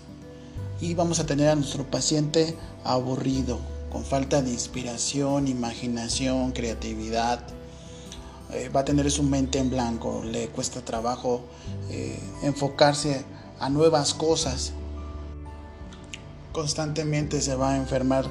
Y 0.80 0.94
vamos 0.94 1.20
a 1.20 1.26
tener 1.26 1.48
a 1.48 1.54
nuestro 1.54 1.84
paciente 1.84 2.56
aburrido, 2.82 3.58
con 3.92 4.04
falta 4.04 4.40
de 4.40 4.50
inspiración, 4.50 5.48
imaginación, 5.48 6.52
creatividad, 6.52 7.40
eh, 8.52 8.68
va 8.68 8.80
a 8.80 8.84
tener 8.84 9.10
su 9.10 9.22
mente 9.22 9.58
en 9.58 9.70
blanco, 9.70 10.22
le 10.24 10.48
cuesta 10.48 10.84
trabajo 10.84 11.40
eh, 11.90 12.18
enfocarse 12.42 13.24
a 13.58 13.68
nuevas 13.70 14.14
cosas. 14.14 14.72
Constantemente 16.52 17.40
se 17.40 17.56
va 17.56 17.72
a 17.72 17.76
enfermar 17.76 18.26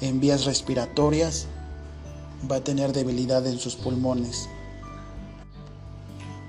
en 0.00 0.20
vías 0.20 0.44
respiratorias, 0.44 1.46
va 2.50 2.56
a 2.56 2.60
tener 2.60 2.92
debilidad 2.92 3.46
en 3.46 3.58
sus 3.58 3.74
pulmones. 3.74 4.48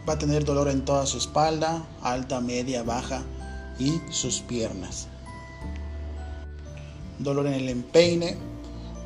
Va 0.07 0.13
a 0.13 0.19
tener 0.19 0.43
dolor 0.43 0.69
en 0.69 0.85
toda 0.85 1.05
su 1.05 1.17
espalda, 1.17 1.87
alta, 2.01 2.41
media, 2.41 2.83
baja 2.83 3.23
y 3.79 3.99
sus 4.11 4.41
piernas. 4.41 5.07
Dolor 7.17 7.47
en 7.47 7.53
el 7.53 7.69
empeine, 7.69 8.37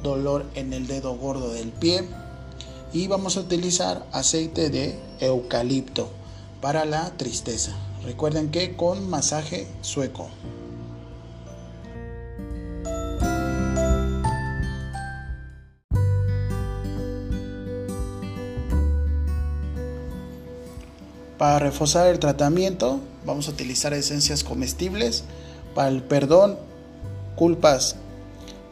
dolor 0.01 0.45
en 0.56 0.73
el 0.73 0.88
dedo 0.88 1.15
gordo 1.15 1.53
del 1.53 1.69
pie 1.69 2.06
y 2.93 3.08
vamos 3.08 3.38
a 3.38 3.41
utilizar 3.41 4.06
aceite 4.12 4.69
de 4.69 4.95
eucalipto 5.19 6.10
para 6.62 6.86
la 6.86 7.10
tristeza. 7.17 7.75
Recuerden 8.06 8.51
que 8.51 8.75
con 8.75 9.10
masaje 9.10 9.67
sueco. 9.82 10.29
Para 21.39 21.60
reforzar 21.60 22.08
el 22.08 22.19
tratamiento 22.19 22.99
vamos 23.25 23.47
a 23.47 23.51
utilizar 23.51 23.93
esencias 23.93 24.43
comestibles. 24.43 25.23
Para 25.73 25.89
el 25.89 26.03
perdón, 26.03 26.58
culpas, 27.36 27.95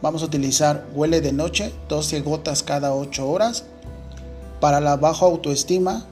vamos 0.02 0.22
a 0.22 0.26
utilizar 0.26 0.86
huele 0.94 1.20
de 1.20 1.34
noche, 1.34 1.74
12 1.90 2.22
gotas 2.22 2.62
cada 2.62 2.94
8 2.94 3.28
horas. 3.28 3.66
Para 4.62 4.80
la 4.80 4.96
baja 4.96 5.26
autoestima, 5.26 6.06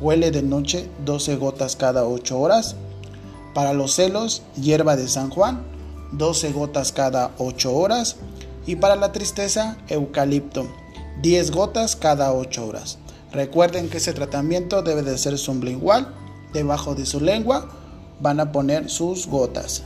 huele 0.00 0.32
de 0.32 0.42
noche, 0.42 0.90
12 1.04 1.36
gotas 1.36 1.76
cada 1.76 2.04
8 2.04 2.36
horas. 2.36 2.74
Para 3.54 3.72
los 3.72 3.94
celos, 3.94 4.42
hierba 4.60 4.96
de 4.96 5.06
San 5.06 5.30
Juan, 5.30 5.62
12 6.10 6.50
gotas 6.50 6.90
cada 6.90 7.30
8 7.38 7.72
horas. 7.72 8.16
Y 8.66 8.74
para 8.74 8.96
la 8.96 9.12
tristeza, 9.12 9.76
eucalipto, 9.86 10.66
10 11.22 11.52
gotas 11.52 11.94
cada 11.94 12.32
8 12.32 12.66
horas. 12.66 12.98
Recuerden 13.30 13.88
que 13.88 13.98
ese 13.98 14.12
tratamiento 14.12 14.82
debe 14.82 15.02
de 15.02 15.16
ser 15.16 15.38
sublingual. 15.38 16.12
Debajo 16.52 16.96
de 16.96 17.06
su 17.06 17.20
lengua 17.20 17.68
van 18.20 18.40
a 18.40 18.50
poner 18.50 18.90
sus 18.90 19.28
gotas. 19.28 19.84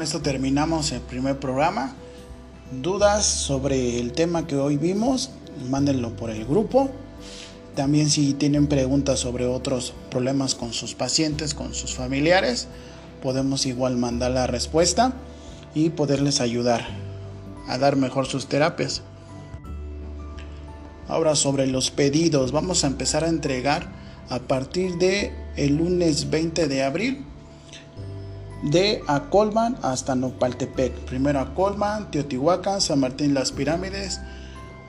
Con 0.00 0.06
esto 0.06 0.22
terminamos 0.22 0.92
el 0.92 1.02
primer 1.02 1.38
programa. 1.38 1.94
Dudas 2.72 3.26
sobre 3.26 4.00
el 4.00 4.12
tema 4.12 4.46
que 4.46 4.56
hoy 4.56 4.78
vimos, 4.78 5.28
mándenlo 5.68 6.16
por 6.16 6.30
el 6.30 6.46
grupo. 6.46 6.88
También 7.74 8.08
si 8.08 8.32
tienen 8.32 8.66
preguntas 8.66 9.20
sobre 9.20 9.44
otros 9.44 9.92
problemas 10.10 10.54
con 10.54 10.72
sus 10.72 10.94
pacientes, 10.94 11.52
con 11.52 11.74
sus 11.74 11.94
familiares, 11.96 12.66
podemos 13.22 13.66
igual 13.66 13.98
mandar 13.98 14.30
la 14.30 14.46
respuesta 14.46 15.12
y 15.74 15.90
poderles 15.90 16.40
ayudar 16.40 16.80
a 17.68 17.76
dar 17.76 17.96
mejor 17.96 18.24
sus 18.24 18.46
terapias. 18.46 19.02
Ahora 21.08 21.36
sobre 21.36 21.66
los 21.66 21.90
pedidos, 21.90 22.52
vamos 22.52 22.84
a 22.84 22.86
empezar 22.86 23.22
a 23.22 23.28
entregar 23.28 23.92
a 24.30 24.38
partir 24.38 24.96
de 24.96 25.34
el 25.56 25.76
lunes 25.76 26.30
20 26.30 26.68
de 26.68 26.84
abril 26.84 27.26
de 28.62 29.02
Acolman 29.06 29.76
hasta 29.82 30.14
Nopaltepec. 30.14 30.92
Primero 31.06 31.40
Acolman, 31.40 32.10
Teotihuacán, 32.10 32.80
San 32.80 33.00
Martín 33.00 33.34
Las 33.34 33.52
Pirámides, 33.52 34.20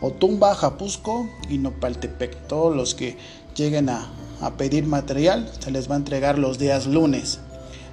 Otumba, 0.01 0.55
Japusco 0.55 1.29
y 1.49 1.57
Nopaltepec. 1.57 2.47
Todos 2.47 2.75
los 2.75 2.95
que 2.95 3.17
lleguen 3.55 3.89
a, 3.89 4.09
a 4.41 4.51
pedir 4.51 4.85
material 4.85 5.49
se 5.59 5.71
les 5.71 5.89
va 5.89 5.95
a 5.95 5.97
entregar 5.99 6.37
los 6.37 6.59
días 6.59 6.87
lunes 6.87 7.39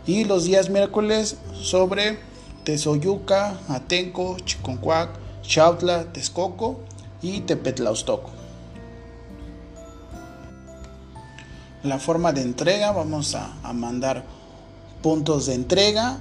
y 0.07 0.25
los 0.25 0.45
días 0.45 0.71
miércoles 0.71 1.37
sobre 1.61 2.19
Tezoyuca, 2.65 3.59
Atenco, 3.69 4.37
Chiconcuac, 4.45 5.11
Chautla, 5.43 6.13
Texcoco 6.13 6.81
y 7.23 7.41
Tepetlaustoco. 7.41 8.31
La 11.83 11.99
forma 11.99 12.33
de 12.33 12.43
entrega 12.43 12.91
vamos 12.93 13.35
a, 13.35 13.55
a 13.63 13.73
mandar 13.73 14.25
puntos 15.03 15.47
de 15.47 15.55
entrega 15.55 16.19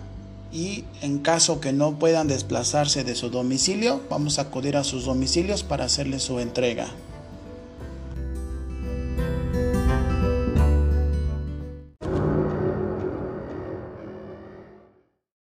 y 0.51 0.85
en 1.01 1.19
caso 1.19 1.59
que 1.59 1.73
no 1.73 1.99
puedan 1.99 2.27
desplazarse 2.27 3.03
de 3.03 3.15
su 3.15 3.29
domicilio, 3.29 4.01
vamos 4.09 4.39
a 4.39 4.43
acudir 4.43 4.77
a 4.77 4.83
sus 4.83 5.05
domicilios 5.05 5.63
para 5.63 5.85
hacerles 5.85 6.23
su 6.23 6.39
entrega. 6.39 6.87